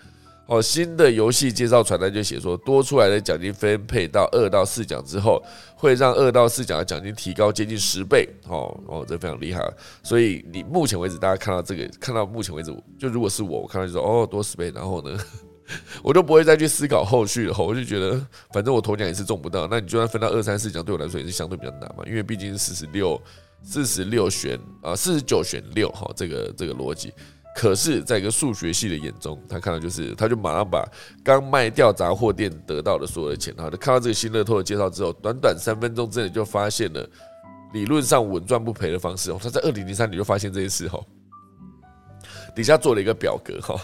[0.47, 5.43] 哦，新的游戏介绍传单就写说，多出来的奖金分配到二到四奖之后，
[5.75, 8.29] 会让二到四奖的奖金提高接近十倍。
[8.47, 9.61] 哦哦，这非常厉害。
[10.03, 15.19] 所以你目前为止，大家看到这个，看到目前为止，就如果是我，我看到就说哦，多十倍，然后呢？
[16.03, 18.19] 我就不会再去思考后续了，我就觉得
[18.53, 23.21] 反正我头奖也是中不到，那你就算分到二三四奖，对我来说也是相对比较难嘛，因为毕竟是四十六
[23.63, 27.11] 四十六选啊四十九选六哈，这个这个逻辑。
[27.57, 30.85] 可是，在一个数学系的眼中，他看到就是，他就马上把
[31.23, 37.09] 刚卖掉杂货店得到的所有的钱，哈，就看到这个新乐透的介绍之后，短短三分钟之内就发现了
[37.71, 39.39] 理论上稳赚不赔的方式哦。
[39.41, 40.99] 他在二零零三年就发现这件事哈，
[42.53, 43.79] 底下做了一个表格哈。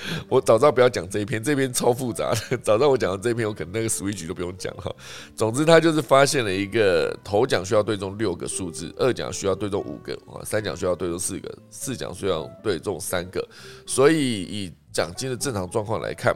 [0.28, 2.56] 我早知道不要讲这一篇，这篇超复杂的。
[2.62, 4.94] 早知道我讲的这一篇，我可能那个 switch 都不用讲哈。
[5.36, 13.46] 总之，他就是发现了一个头奖需要对中六个数字，二奖需要对中五个啊，三奖需要对中四个，四奖需要对中三个。
[13.86, 16.34] 所以以奖金的正常状况来看，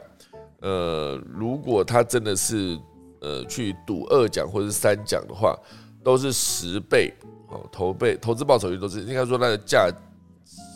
[0.61, 2.77] 呃，如果他真的是
[3.21, 5.57] 呃去赌二奖或者是三奖的话，
[6.03, 7.13] 都是十倍
[7.49, 9.89] 哦，投倍投资报酬率都是应该说它的价。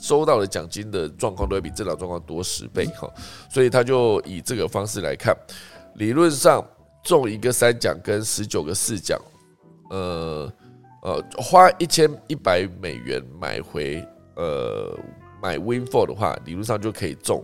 [0.01, 3.07] 收到的奖金的状况都会比正常状况多十倍哈，
[3.51, 5.37] 所以他就以这个方式来看，
[5.95, 6.65] 理论上
[7.03, 9.21] 中一个三奖跟十九个四奖，
[9.91, 10.51] 呃
[11.03, 14.03] 呃，花一千一百美元买回
[14.35, 14.97] 呃
[15.39, 17.43] 买 Win Four 的话，理论上就可以中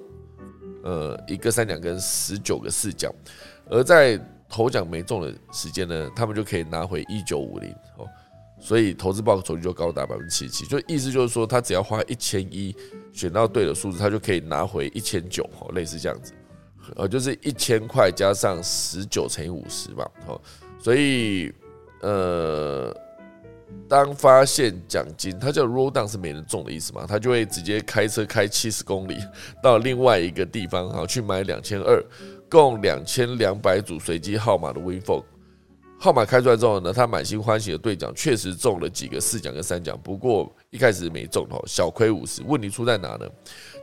[0.83, 3.13] 呃一个三奖跟十九个四奖，
[3.69, 8.07] 而在头奖没中的时间呢，他们就可以拿回一九五零哦。
[8.59, 12.75] 所以投资报酬率就高达百分之七十七，就意思就是说，他只要花一千一
[13.13, 16.33] 选到对的数字，他就可以拿回一千九，哈，类似这样子，
[16.95, 20.41] 呃，就是一千块加上十九乘以五十嘛，好，
[20.79, 21.53] 所以
[22.01, 22.95] 呃，
[23.87, 29.17] 当发现奖金，它叫 roll down 是没人中的意思嘛，他就会直接开车开七十公里
[29.61, 32.03] 到另外一个地方，哈，去买两千二，
[32.49, 35.25] 共两千两百组随机号码的 w i n f o
[35.99, 42.43] 号码开出来之后呢，他满心欢喜的兑奖，确实中了几个四奖跟三奖，不过一开始没中哦，小亏五十。
[42.43, 43.27] 问题出在哪呢？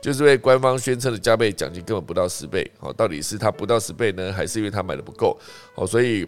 [0.01, 5.37] 就是因为官方宣称的加倍奖金根本不到十倍，哦，到底是他不到十倍呢，还是因为他买的不够？
[5.75, 6.25] 哦，所以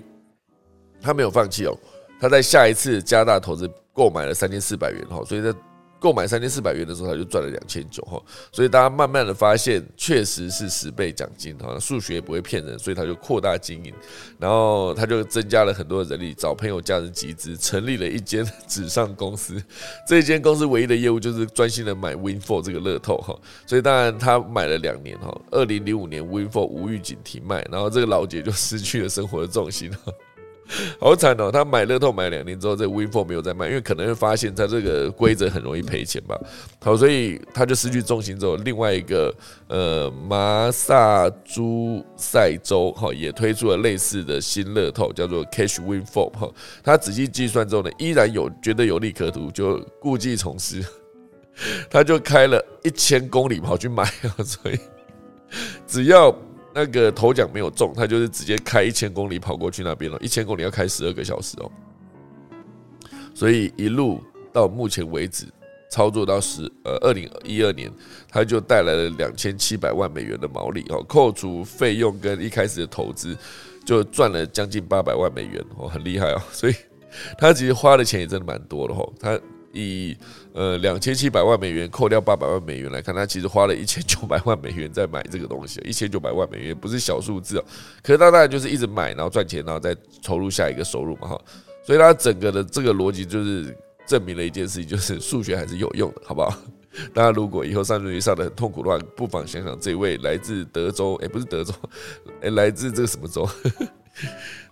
[1.01, 1.77] 他没有放弃哦，
[2.19, 5.53] 他在下一次加大投资购买了三千四百元，哦，所以在。
[5.99, 8.21] 购买三千四百元的时候，他就赚了两千九哈，
[8.51, 13.93] 所以大家慢慢的发现，确实是十倍奖金哈，数学也不会骗人，所以他就扩大经营，
[14.37, 19.61] 然后他就增加了很多人力，找朋友家人集资，成立了一间纸上公司。
[20.07, 30.11] 这间公司唯一的业务就是专心的买 Winfor 这个乐透哈，所以当然他买了两年哈，二零零五年 Winfor 无预警停卖，然后这个老姐就失去了生活的重心哈。
[30.99, 31.49] 好惨哦！
[31.51, 36.37] 他买乐透买两年之后，这 Win Four 没有再卖，因为可能会发现他这个规则很容易赔钱吧。
[36.79, 39.33] 好，所以他就失去重心之后，另外一个
[39.69, 46.51] 呃马萨诸塞州哈也推出了类似的新乐透，叫做 Cash Win Four 哈。
[46.83, 50.83] 他仔细计算之后呢，依然有觉得有利可图，就故技重施，
[51.89, 54.77] 他就开了一千公里跑去买啊，所以
[55.87, 56.35] 只要。
[56.79, 60.17] 那个头奖没有中，他就是直接开一千公里跑过去那边了。
[60.21, 61.71] 一千公里要开十二个小时哦，
[63.33, 64.21] 所以一路
[64.53, 65.47] 到目前为止，
[65.89, 67.91] 操作到十呃二零一二年，
[68.29, 73.35] 他就带来了两千七百万美元的毛利哦，扣除费用跟一开始的投资，
[73.83, 76.39] 就赚了将近八百万美元哦，很厉害哦。
[76.51, 76.75] 所以
[77.39, 79.39] 他其实花的钱也真的蛮多的哦，他。
[79.73, 80.15] 以
[80.57, 85.79] 呃，两千七百万美元扣掉八百万美元来看，他其实花了一千九百万美元在买这个东西。
[85.85, 87.65] 一千九百万美元不是小数字哦，
[88.01, 91.39] 可是他大概就是一直买，然后赚钱，然后再投入下一个收入嘛哈。
[91.85, 93.77] 所以他整个的这个逻辑就是
[94.07, 96.51] 证明了一件事情，就是数学还是有用的，好不好？
[97.13, 101.71] 大家如果以后上数学上的很痛苦的话，不妨想想这位来自德州，哎，不是德州，
[102.41, 103.47] 哎，来自这个什么州？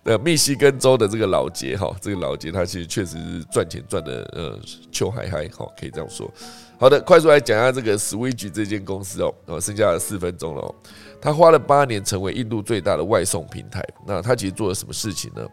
[0.08, 4.56] 那密西根州的这个老杰哈，这个老杰他其实确实是赚钱赚的呃，
[4.92, 6.32] 球嗨嗨哈，可以这样说。
[6.78, 10.72] 好的，快速来讲一下这个 Switch 这间公司哦，哦，剩下四分钟了哦。
[11.20, 13.84] 他花了八年成为印度最大的外送平台。
[14.06, 15.44] 那他其实做了什么事情呢？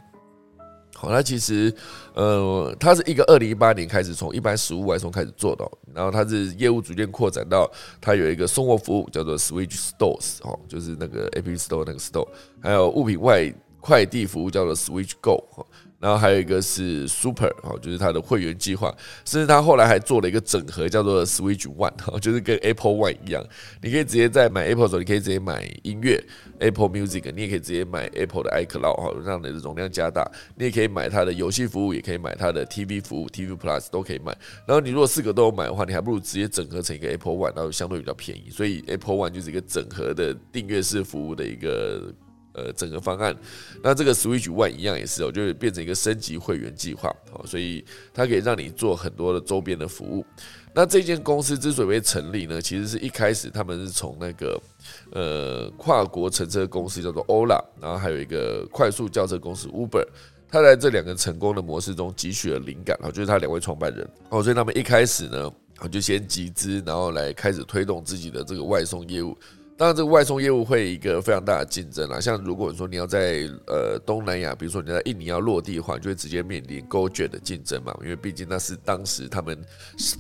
[0.94, 1.74] 好，他其实
[2.14, 12.28] 呃，他是一个二零一八年开始从一般食物外送开始做的、哦，然后他是业务逐渐扩展到他有一个送货服务叫做 Switch Stores 哦，就是那个 App Store 那个 Store，
[12.62, 13.52] 还有物品外
[13.84, 15.44] 快递服务叫做 Switch Go
[16.00, 23.42] 然后还有一个是 Super 哈，就是它的会员计划，甚至它后来还做了一个整合，叫做 Switch One 哈，就是跟 Apple One 一样，
[23.82, 26.22] 你可以直接在买 Apple 的时候，你可以直接买音乐
[26.60, 34.38] Apple Music，你也可以直接买 Apple 的 iCloud 哈，让你的容量加大，你也可以买它的游戏服务，也可以买它的 TV 服务 TV Plus 都可以买。
[34.68, 38.50] 然后你如果四个都有买的话，你还不如直接整合成一个 Apple One，然后相对比较便宜。
[38.50, 42.14] 所以 Apple One 就是一个整合的订阅式服务的一个
[42.54, 43.36] 呃整个方案。
[43.82, 47.84] 那这个 Switch One 一样也是哦，就是变成一个升级会员计划哦，所以
[48.14, 50.26] 它可以让你做很多的周边的服务。
[50.76, 54.60] 那这间公司之所以成立呢，其实是一开始他们是从那个
[55.12, 60.06] 呃跨国乘车公司叫做 Ola，然后还有一个快速轿车公司 Uber。
[60.50, 65.52] 他在这两个成功的模式中汲取了灵感，然后就是他两位创办人哦，所以他们一开始呢，
[65.92, 69.36] 就先集资，然后来开始推动自己的这个外送业务。
[69.76, 72.20] 当然，这个外送业务会一个非常大的竞争啦。
[72.20, 77.94] 像如果说你要在呃东南亚，比如说你在印尼要落地的话，你就会直接面临 g o j 的竞争嘛。
[78.04, 79.60] 因为毕竟那是当时他们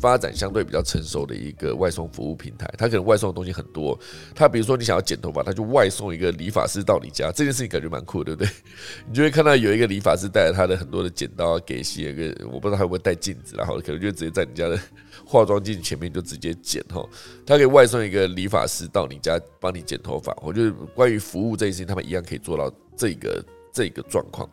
[0.02, 3.98] 发展相对比较成熟的一个外送服务平台，它可能外送的东西很多。
[4.34, 8.50] 它比如说你想要剪头发，它就外送一个理发师到你家，这件事情感觉蛮酷，对不对？
[9.08, 14.80] 你就会看到有一个理发师带着他的很多的剪刀给洗，一个我不知道他会不会带镜子，然后可能就直接在你家的。
[15.26, 17.08] 化妆镜前面就直接剪，哈，
[17.46, 20.36] 他可以外送一个理发师到你家帮你剪头发。
[20.42, 24.48] 我觉得关于服务这件事情，他们一样可以做到这个这个状况。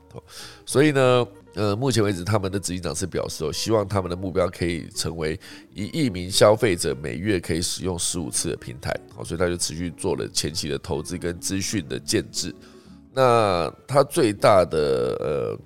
[0.65, 5.39] 所以呢，呃，目前为止，他们的执行长是表示哦，希望他们的目标可以成为
[5.75, 8.95] 一亿名消费者每月可以使用十五次的平台。
[9.15, 12.55] 好，所以他就持续做了前期的投资跟资讯的建制。
[13.13, 15.59] 那他最大的呃……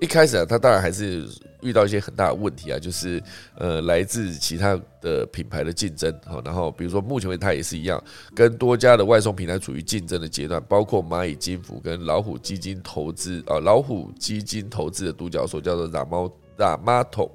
[0.00, 1.26] 一开始啊他当然还是
[1.60, 3.22] 遇到一些很大的问题啊就是
[3.56, 8.02] 呃来自其他的品牌的竞争哈然后比如说目前为他也是一样
[8.34, 17.30] 跟多家的外送平台处于竞争的阶段包括蚂蚁金服跟老虎基金投资啊老虎基金投资的独角兽叫做 ramalaamato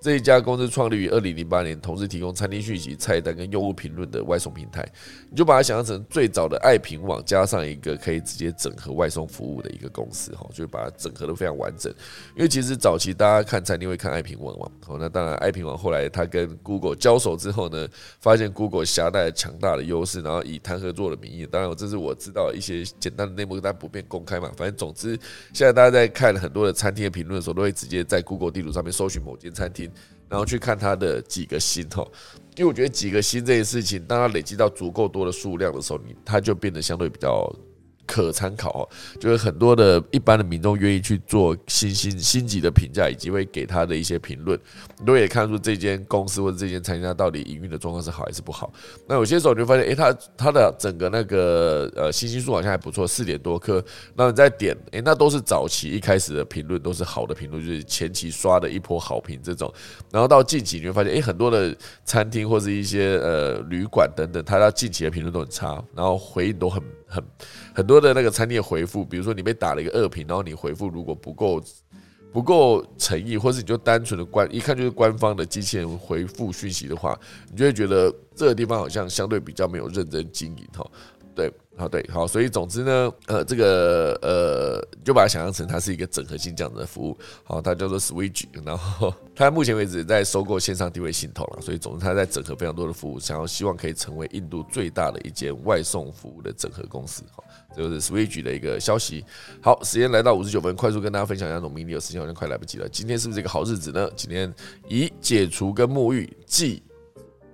[0.00, 4.86] 这一家公司创立于二零零八年，同时提供餐厅讯息、菜单跟用户评论的外送平台。
[5.28, 11.92] 你就把它想象成最早的爱评网，加上一个可以直接整合外送服务的一个公司哈，就把它整合的非常完整。
[12.36, 17.88] 因为其实早期大家看餐厅会看爱评网嘛，好，那当然爱评网后来它跟 Google 交手之后呢，
[18.20, 24.48] 发现 Google 携带强大的优势，然后以谈合作的名义，当然这是我知道一些简单的内幕，但不便公开嘛。
[24.56, 25.18] 反正总之，
[25.52, 29.87] 现在大家在看很多的餐厅的评论的时候，都会直接在 Google 地图上面搜寻某间餐厅。
[30.28, 32.10] 然后去看它的几个星号。
[32.56, 37.48] 因为我觉得几个星这件事情，当它累积到足够多的数量的时候，你它就变得相对比较
[38.08, 38.88] 可参考哦，
[39.20, 44.58] 就是很多的一般的民众愿意去做星星星级的评价，以及会给他的一些评论，
[45.04, 48.72] 都也看出这间公司或者这间餐厅到底营运的状况是好还是不好。
[49.06, 53.84] 那有些时候你就发现，哎，他他的整个那个呃星星数好像还不错，四点多颗。
[54.14, 59.70] 那你再点，哎，那都是早期一开始的评论，都是好的评论，就是前期刷的一波好评这种。
[60.10, 66.82] 然后到近期你会发现，哎，很多的餐厅或是一些呃旅馆等等，他到近期的评论都很差，然后回应都很。
[67.08, 67.24] 很
[67.74, 71.62] 很多的那个餐厅回复比如说你被打了一个恶评然后你回复如果不够
[72.32, 77.18] 不够诚意或是你就单纯的官一看就是官方的机器人回复讯息的话
[77.50, 80.86] 你就会觉得这个地方好像相对比较没有认真经营哈。
[81.34, 81.52] 对。
[81.78, 97.44] 好，对，好，所以总之呢，呃，这个呃，就把它想象成它是一个整合性这样的服务，好，它叫做 Switch，然后 它目前为止在收购线上定位系统了，所以总之它在整合非常多的服务，想要希望可以成为印度最大的一间外送服务的整合公司，好，
[97.76, 99.24] 这个是 Switch 的一个消息。
[99.62, 102.88] 好，时间来到五十九分，快速跟大家分享一下农民历的事情，好像快来不及了。
[102.88, 104.10] 今天是不是一个好日子呢？
[104.16, 104.52] 今天
[104.88, 106.82] 以解除跟沐浴，即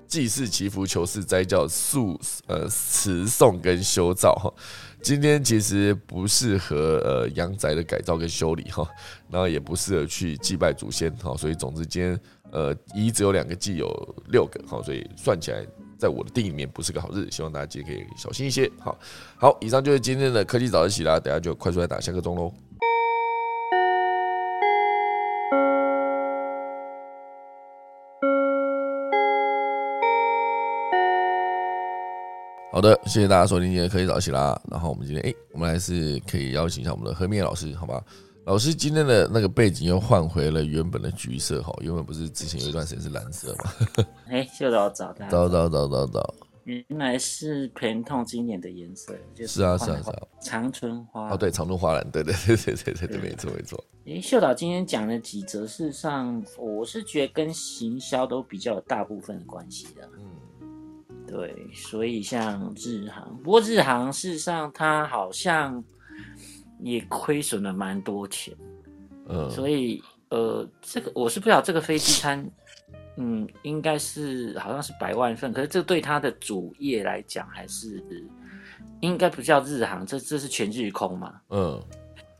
[0.06, 4.52] 祭祀、祈福、求事、斋教、素呃词诵跟修造哈。
[5.02, 8.88] 今天其实不适合呃阳宅的改造跟修理哈，
[9.30, 11.36] 然后也不适合去祭拜祖先哈。
[11.36, 12.18] 所以总之今天
[12.50, 15.64] 呃一只有两个祭有六个哈，所以算起来。
[15.96, 18.70] 在我的定义里面不是个好日，希望大家今天可以小心一些。
[18.78, 18.98] 好
[19.38, 22.52] 好，以上就是今天的科技早自习啦，等下就快速来打下个钟喽。
[33.06, 34.60] 谢谢大家收听今天科技早起啦。
[34.68, 38.02] 然后我们今天哎，我们还是可以邀请一下我们的何面老师，好吧？
[38.46, 44.04] 老师今天的那个背景又换回了原本的橘色哈，原本不是之前有一段时间是蓝色吗？
[44.28, 53.82] 哎，秀导早的，早早早早早，原来是偏痛今年的颜色，就是啊是啊是啊，长春花哦对，长春花蓝，对对对对对对对，没错没错。
[54.06, 60.26] 哎，秀导今天讲了几则，事实上我是觉得跟行销都比较有大部分的关系的，嗯，
[61.34, 65.82] 对，所以像日航，不过日航事实上它好像。
[66.80, 68.54] 也亏损了蛮多钱，
[69.28, 72.44] 嗯，所以呃，这个我是不知道这个飞机餐，
[73.16, 78.04] 嗯，应该是好像是百万份，可是这对它的主业来讲还是
[79.00, 81.82] 应该不叫日航，这这是全日空嘛，嗯，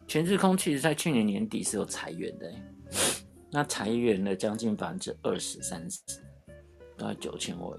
[0.06, 2.52] 全日空其实在去年年底是有裁员的，
[3.50, 6.00] 那裁员了将近百分之二十三十，
[6.98, 7.78] 大概九千位。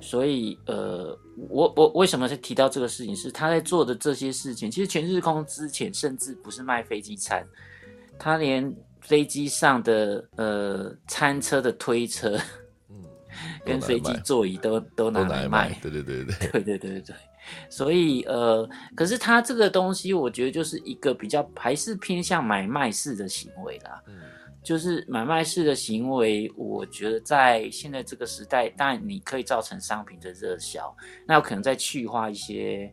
[0.00, 1.16] 所以，呃，
[1.48, 3.14] 我我为什么是提到这个事情？
[3.14, 7.46] 是他在做的这些事情，其实全日空之前甚至不是卖飞机餐，
[8.18, 12.38] 他连飞机上的呃餐车的推车，
[12.88, 13.04] 嗯，
[13.64, 17.16] 跟飞机座椅都都拿来卖，对对对对 对对对对。
[17.68, 18.66] 所以，呃，
[18.96, 24.02] 可是他这个东西，我觉得就是一个比较还是偏向买卖式的行为啦。
[24.06, 24.14] 嗯。
[24.64, 30.96] 就是买卖式的行为，我觉得在现在这个时代，当然你可以造成商品的热销，
[31.26, 32.90] 那有可能再去化一些，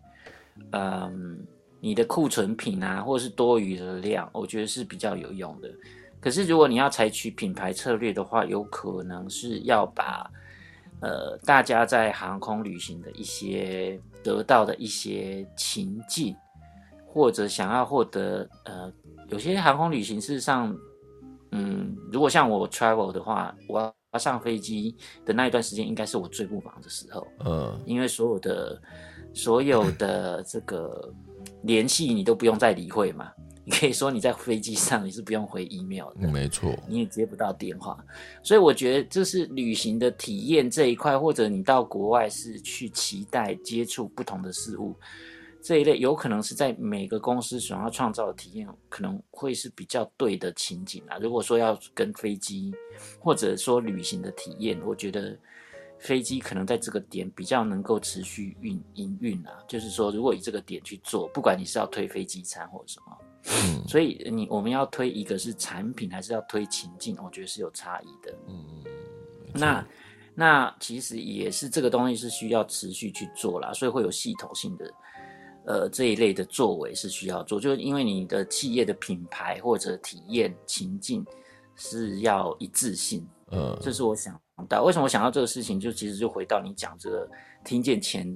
[0.73, 1.39] 嗯，
[1.79, 5.71] 你的库存品啊，或者是多余的量，我觉得是比较有用的。
[6.19, 10.29] 可是如果你要采取品牌策略的话，有可能是要把，
[10.99, 16.35] 呃，大家在航空旅行的一些得到的一些情境，
[17.07, 18.91] 或者想要获得，呃，
[19.29, 20.77] 有些航空旅行事实上。
[21.51, 24.95] 嗯，如果像我 travel 的话，我要上飞机
[25.25, 27.27] 的那一段时间，应该是我最不忙的时候。
[27.45, 28.81] 嗯，因为所有的
[29.33, 31.13] 所有的这个
[31.63, 33.31] 联系你都不用再理会嘛。
[33.63, 37.95] 你可以说你在飞机上你是不用回 email 的，没错，你也接不到电话。
[38.41, 44.95] 所以我觉得就是旅行的体验这一块，或者你到国外是去期待接触不同的事物。
[45.63, 51.19] 这一类有可能是在每个公司想要创造的体验，可能会是比较对的情景啊。
[51.19, 52.73] 如果说要跟飞机，
[53.19, 55.37] 或者说旅行的体验，我觉得
[55.99, 59.59] 飞机可能在这个点比较能够持续运营运啊。
[59.67, 63.17] 就是说，如果以这个点去做，不管你是要推飞机餐或者什么，
[63.51, 68.35] 嗯， 所以你我们要推一个是产品，还是要推情境，我觉得是有差异的。
[68.47, 68.83] 嗯嗯，
[69.53, 69.87] 那
[70.33, 74.91] 那其实也是这个东西是需要持续去做啦，所以会有系统性的。
[75.65, 81.23] 呃，这一类的作为是需要做，就是因为你的企业的品牌或者体验情境
[81.75, 83.27] 是要一致性。
[83.51, 84.83] 嗯，这是我想到。
[84.83, 85.79] 为什么我想到这个事情？
[85.79, 87.29] 就其实就回到你讲这个
[87.63, 88.27] 听见钱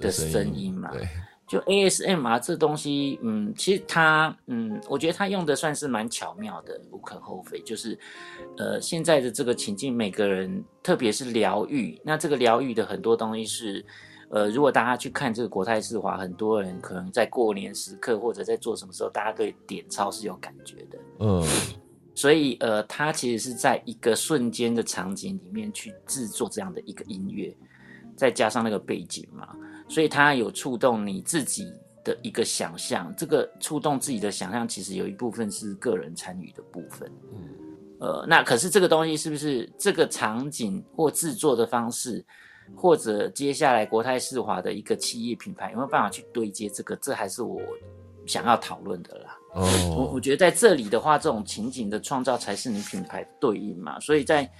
[0.00, 0.90] 的声音嘛。
[0.90, 1.06] 对。
[1.46, 7.60] 就 ASMR 这东西，嗯，其实它，嗯，我觉得它用的算是蛮巧妙的，无可厚非。
[7.62, 7.98] 就是，
[8.56, 13.84] 呃，现在的这个情境，每个人，特别是疗愈，那这个疗愈的很多东西是。
[14.30, 20.98] 呃，如果大家去看这个国泰世华，很多人可能在过年时刻或者在做什么时候，大家对点钞是有感觉的。
[21.18, 21.44] 嗯，
[22.14, 27.52] 所以呃，它其实是在一个瞬间的场景里面去制作这样的一个音乐，
[28.16, 29.48] 再加上那个背景嘛，
[29.88, 31.72] 所以它有触动你自己
[32.04, 33.12] 的一个想象。
[33.16, 37.10] 这个触动自己的想象，其实有一部分是个人参与的部分。
[37.32, 37.48] 嗯，
[37.98, 42.24] 呃，那可是这个东西是不是这个场景或制作的方式？
[42.76, 46.96] 或者接下来国泰世华的一个企业品牌有没有办法去对接这个？
[46.96, 47.60] 这还是我
[48.26, 49.38] 想要讨论的啦。
[49.54, 53.98] 哦，我我觉得在这里的话，这种情景的创造才是你品牌对应嘛。
[54.00, 54.50] 所以在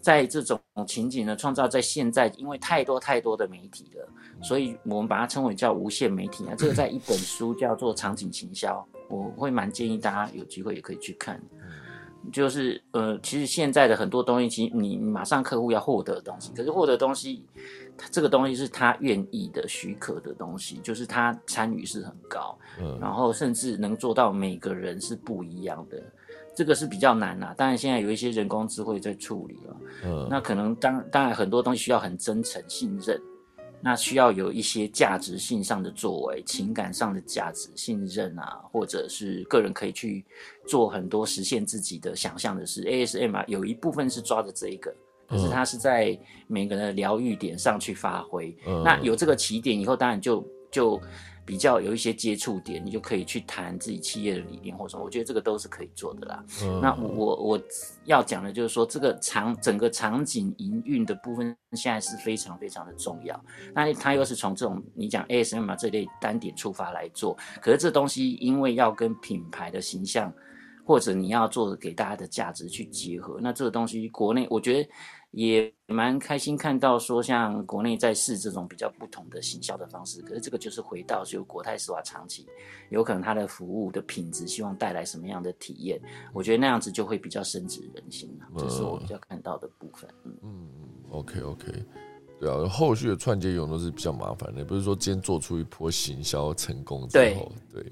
[0.00, 4.08] 在这种情景的创造，在现在因为太多太多的媒体了，
[4.42, 6.54] 所以我们把它称为叫无限媒体啊。
[6.56, 11.42] 这个在一本书叫做《场景行销》，我会蛮建议大家有机会也可以去看。
[12.32, 17.44] 就是呃，其实现在的很多东西，其实你马上客户要获得的东西，可是获得东西，
[17.96, 26.02] 它这个东西是他愿意的、许可的东西，就是他参与是很高，嗯，然后甚至能做到每个人是不一样的，
[26.54, 27.54] 这个是比较难啦。
[27.56, 33.20] 当然现在有一些人工智慧在处理了，嗯，那可能当当然很多东西需要很真诚、信任。
[33.80, 40.24] 那需要有一些价值性上的作为，情感上的价值、信任啊，或者是个人可以去
[40.66, 42.82] 做很多实现自己的想象的事。
[42.84, 44.92] ASM 啊，有一部分是抓着这一个，
[45.28, 48.56] 可是它是在每个人的疗愈点上去发挥。
[48.84, 51.00] 那有这个起点以后，当然就就
[51.46, 55.04] 比较有一些接触点，你就可以去谈自己企业的理念或什么。
[55.04, 56.44] 我觉得这个都是可以做的啦。
[56.62, 57.62] 嗯那我我我
[58.04, 63.40] 要讲的就是说，这个场整个场景营运的部分现在是非常非常的重要。
[63.72, 70.32] 那它又是从这种你讲 ASM 啊这类单点出发来做，可是这东西因为要跟品牌的形象
[70.84, 74.88] 或者你要做的给大家的价值去结合，那这个东西国内我觉得
[75.36, 80.22] 也蛮开心看到说，像国内在试这种比较不同的行销的方式。
[80.22, 82.46] 可是这个就是回到就国泰世华长期
[82.88, 86.00] 有可能它的服务的品质，希望带来什么样的体验？
[86.32, 90.08] 我觉得那样子就会比较深植人心了，这是我比较看到的部分。
[90.24, 90.70] 嗯嗯
[91.10, 91.66] ，OK OK，
[92.40, 97.82] 对啊，后续的串接用都是比较麻烦的，不是说今天做出一波行销成功之后，对，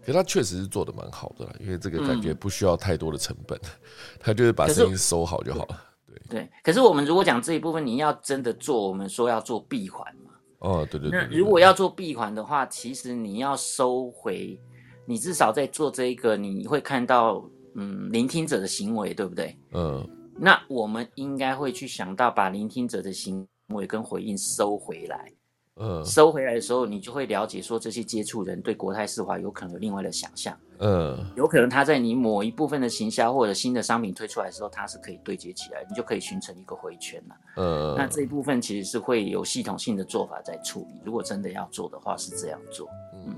[0.00, 3.60] 可是他确实是做的蛮好的啦，因为这个感觉不需要太多的成本，
[4.18, 5.89] 他就是把声音收好就好了。
[6.28, 6.48] 对。
[6.62, 10.32] 可是我们如果讲这一部分，你要真的做，我们说要做闭环嘛。
[10.58, 14.60] 哦，对对对那对，如果要做闭环的话，其实你要收回，
[15.06, 17.42] 你至少在做这一个，你会看到
[17.74, 19.56] 嗯聆听者的行为，对不对？
[19.72, 20.06] 嗯
[20.42, 25.32] 那我们应该会去想到把聆听者的行为跟回应收回来。
[25.76, 37.36] 嗯收回来的时候，你就会了解说这些接触人对国泰世华有可能有另外的想象，嗯有可能他在你某一部分的行销或者新的商品推出来的时候，它是可以对接起来，你就可以形成一个回圈了。
[37.56, 41.00] 嗯，那这一部分其实是会有系统性的做法在处理。
[41.04, 42.88] 如果真的要做的话，是这样做。
[43.14, 43.34] 嗯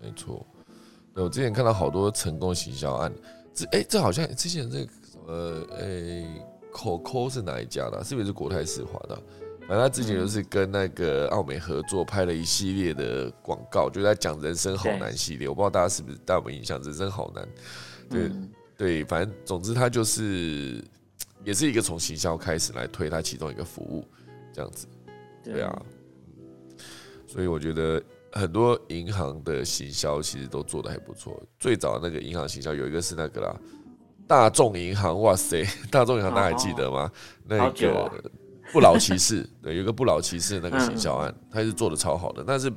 [0.00, 0.44] 没错。
[1.14, 3.12] 对我之前看到好多成功行销案，
[3.54, 4.92] 这哎、这好像之前这个
[5.26, 6.26] 呃诶、
[6.72, 9.20] 口 c 是哪一家的啊、是不是是国泰世华的啊？
[9.72, 15.48] 反正他之前就是跟那个奥美合作拍了一系列的广告，就在讲人生好难系列。
[15.48, 16.78] 我不知道大家是不是大家有没有印象？
[16.82, 17.48] 人生好难，
[18.10, 20.84] 对、嗯对，反正总之他就是
[21.42, 24.06] 也是一个从行销开始来推他其中一个服务，
[24.52, 24.86] 这样子。
[25.42, 25.82] 对啊，
[27.26, 31.42] 所以我觉得很多银行的行销其实都做的还不错。
[31.58, 33.56] 最早那个银行行销有一个是那个啦，
[34.28, 37.10] 大众银行，哇塞， 大众银行大家还记得吗？
[37.46, 38.22] 那个
[38.72, 42.72] 不老骑士， 对，有一个不老骑士的那个行销案，他是做的超好的，那是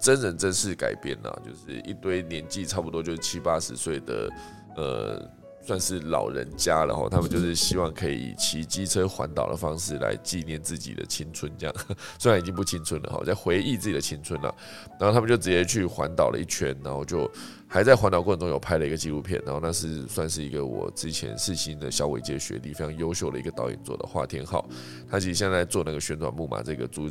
[0.00, 4.30] 真人真事改编的，就是一堆年纪差不多就是七八十岁的
[4.76, 5.30] 呃。
[5.60, 11.76] 算是老人家了哈，他们就是希望可以以骑机车环岛的方式来纪念自己的青春，这样
[12.18, 14.54] 虽然已经不青春了哈，在回忆自己的青春了。
[14.98, 17.30] 然后他们就直接去环岛了一圈，然后就
[17.68, 24.66] 还在环岛过程中有拍了一个纪录片，然后那是算是一个我之前世新的小伟杰学弟非常优秀的一个导演做的华天浩，
[25.10, 27.10] 他其实现在在做那个旋转木马这个租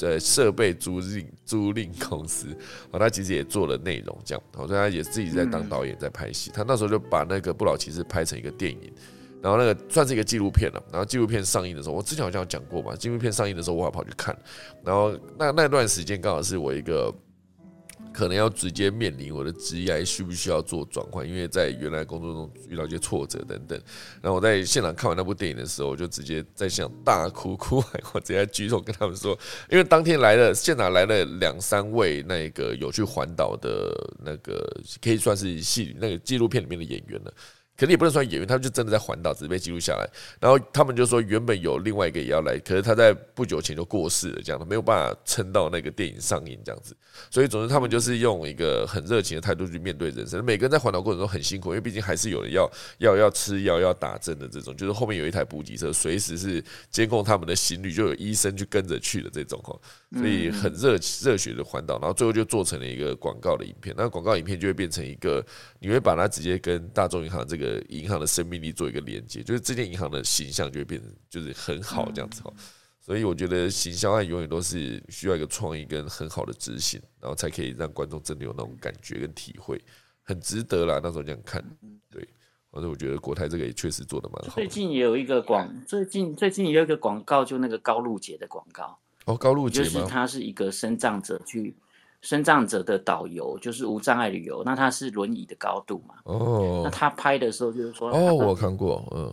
[0.00, 2.56] 呃设备租赁租赁公司，
[2.92, 8.92] 啊，他其实也做了内容这样，好，所以他也自己在当导演在拍戏，他那时候就把那个不老骑士拍成一个电影。
[9.42, 14.38] 然后那个算是一个纪录片了，然后纪录片上映的时候，我之前好像有讲过嘛，纪录片上映的时候我还跑去看，
[14.84, 17.10] 然后那那段时间刚好是我一个
[18.20, 23.80] 可能要直接面临我的职业需不需要做转换，因为在原来工作中遇到一些挫折等等。
[24.20, 29.32] 然后我在现场看完那部电影的时候，我就直接在现场大哭，哭完我直接举手跟他们说，
[29.70, 33.90] 因为当天来了现场来了两三位那个有去环岛的
[34.22, 37.32] 那个可以算是戏那个纪录片里面的演员了。
[37.80, 40.06] 可能也不能算演员，他们就真的在环岛，只是被记录下来。
[40.38, 46.94] 然后他们就说，原本有另外一个也要来，可是他在不久前就过世了，这样的没有办法撑到那个电影上映这样子。
[47.30, 50.44] 所以总之，他们就是用一个很热情的态度去面对人生。
[50.44, 59.74] 每个人在环岛过程中很辛苦，因为毕竟还是有人要要要吃药、要打针的这种，就是后面有一台补给车，随时是监控他们的心率，就有医生去跟着去的这种哈。
[60.12, 63.94] 所以很热热血的环岛，然后最后就做成了一个广告的影片。
[63.96, 65.42] 那广告影片就会变成一个，
[65.78, 72.52] 你会把它直接跟大众银行这个银行的生命力做一个连接，就是这间银行的形象就会变成就是很好这样子哈。
[73.00, 79.80] 所以我觉得行销案永远都是需要一个创意跟很好的执行，然后才可以让观众真的有那种感觉跟体会，
[80.22, 81.00] 很值得啦。
[81.02, 81.64] 那时候这样看，
[82.10, 82.26] 对，
[82.70, 84.68] 反正我觉得国泰这个也确实做的蛮好最。
[84.68, 89.88] 近也有一个广，最近最近也有一个广告，就那个高露洁的广告，哦，高露洁吗？
[89.88, 91.74] 就是他是一个生障者去。
[92.22, 96.14] 生障者的导游就是无障碍旅游，那他是轮椅的高度嘛？
[96.24, 99.32] 哦那哦他拍的时候就是说，哦，我看过，嗯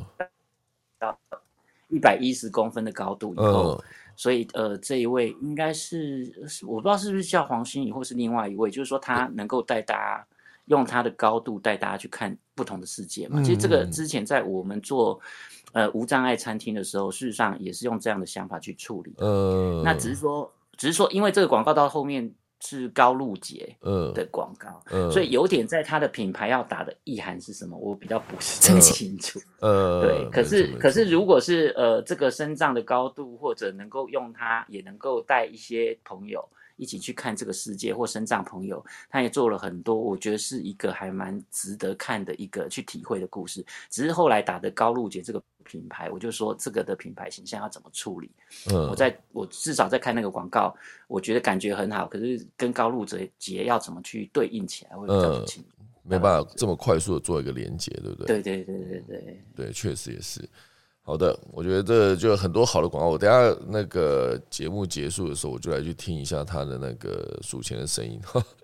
[1.90, 3.84] 一百一十公分的高度以后，嗯
[4.16, 10.26] 所以呃，这一位应该是是我不知道是不是叫黄心怡，或是另外一位，就是说他能够带大家
[10.66, 13.40] 用他的高度带大家去看不同的世界嘛。
[13.40, 15.20] 嗯其实这个嗯之前在我们做
[15.72, 19.14] 呃无障碍餐厅的时候，事实上也是用这样的想法去处理。
[19.18, 24.14] 呃，那只是说，只是说，因为这个广告到后面是高露洁嗯。
[24.14, 28.82] 的广告，嗯，所以有点在它的品牌要打的意涵是什么，我比较不是太嗯。
[28.82, 29.40] 清楚。
[29.60, 36.48] 呃，对，可是可是如果是呃这个身障的高度，或者能够用它，也能够带一些朋友
[36.78, 43.66] 一起去看这个世界，或生长朋友，他也做了很多，我觉得是一个还蛮值得看的一个去体会的故事。
[43.90, 48.32] 只是后来打的高露洁这个品牌，我就说这个的品牌形象要怎么处理。
[48.72, 50.76] 嗯我在我至少在看那个广告，
[51.08, 53.06] 我觉得感觉很好，可是跟高露
[53.38, 55.70] 洁要怎么去对应起来会比较不清楚。
[56.04, 58.42] 没办法这么快速的做一个连接，对不对？
[58.42, 60.48] 对对对对对，对，确实也是。
[61.08, 63.10] 好的，我觉得这就很多好的广告。
[63.10, 68.20] 我等下那个节目结束的时候，我就来去听一下他的那个数钱的声音，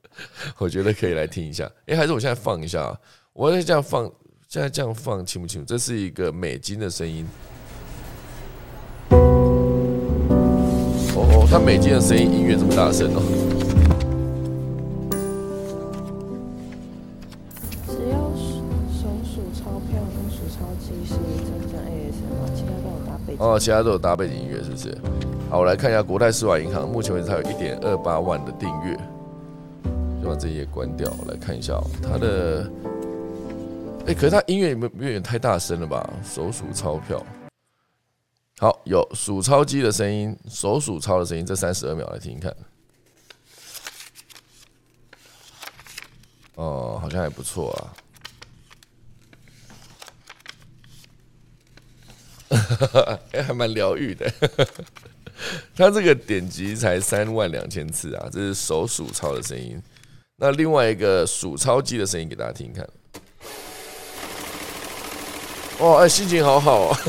[0.60, 1.72] 我觉得可以来听一下。
[1.86, 3.00] 诶，还是我现在放一下啊，
[3.32, 4.12] 我在这样放，
[4.50, 5.68] 现在这样放清不清楚？
[5.68, 7.26] 这是一个美金的声音。
[9.12, 10.28] 哦
[11.16, 13.53] 哦，他美金的声音音乐这么大声哦。
[23.54, 23.60] 有搭背景。
[23.60, 24.98] 哦，其他都有搭背景音乐，是不是？
[25.50, 28.98] 好，我来看一下国泰世华银行，目前为止它有一点二八万的订阅。
[30.22, 32.72] 就把这一页关掉，来看一下哦，它的，
[34.08, 36.10] 哎、可是它音乐有没有有点太大声了吧？
[36.24, 37.22] 手数钞票，
[38.58, 42.56] 好，有数钞机的声音，手数钞的声音，这三十二秒来听听看。
[46.56, 47.92] 哦，好像还不错啊。
[53.46, 54.32] 还蛮疗愈的。
[55.76, 59.82] 他这个点击才三万两千次啊，这是手数钞的声音。
[60.38, 62.88] 那另外一个数钞机的声音给大家听看。
[65.80, 67.00] 哇，哎、心情好好啊！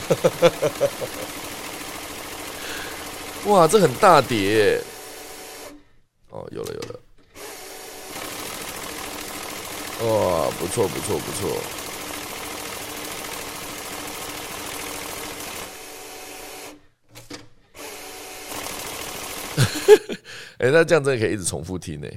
[3.46, 4.80] 哇，这很大碟。
[6.30, 6.98] 哦，有了有了。
[10.00, 11.56] 哇，不错不错不错。
[20.58, 22.08] 哎、那这样真的可以一直重复听呢、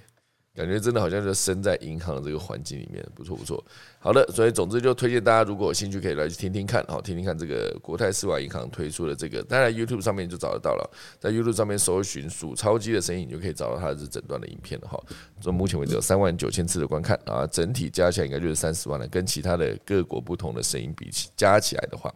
[0.55, 3.63] 感觉真的好像就身在银行的这个环境里面，不错不错。
[3.99, 14.99] 好的，所以总之就推荐大家，如果有兴趣可以来去听听看，好听听看这个国泰世华银行推出的这个，当然 YouTube 上面就找得到了，在 YouTube 上面搜寻数钞机的声音，你就可以找到它这整段的影片了哈。
[15.39, 22.11] 这目前为止有三万九千次的观看啊，整体加起来应该就是三十万了，跟其他的各国不同的声音比起加起来的话，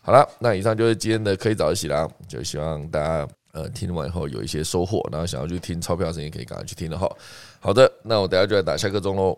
[0.00, 3.28] 好了，那以上就是今天的可以早起啦，就希望大家。
[3.54, 7.08] 呃，听完以后有一些收获，然后想要去听钞票声音，可以赶快去听了哈。
[7.60, 9.36] 好的，那我等下就来打下个钟喽。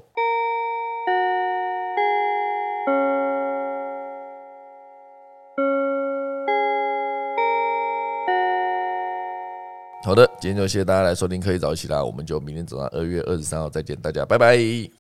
[10.03, 14.89] 好的，今天就谢谢大家来收听，可以早起啦，我们就明天早上二月二十三号再见，大家拜拜。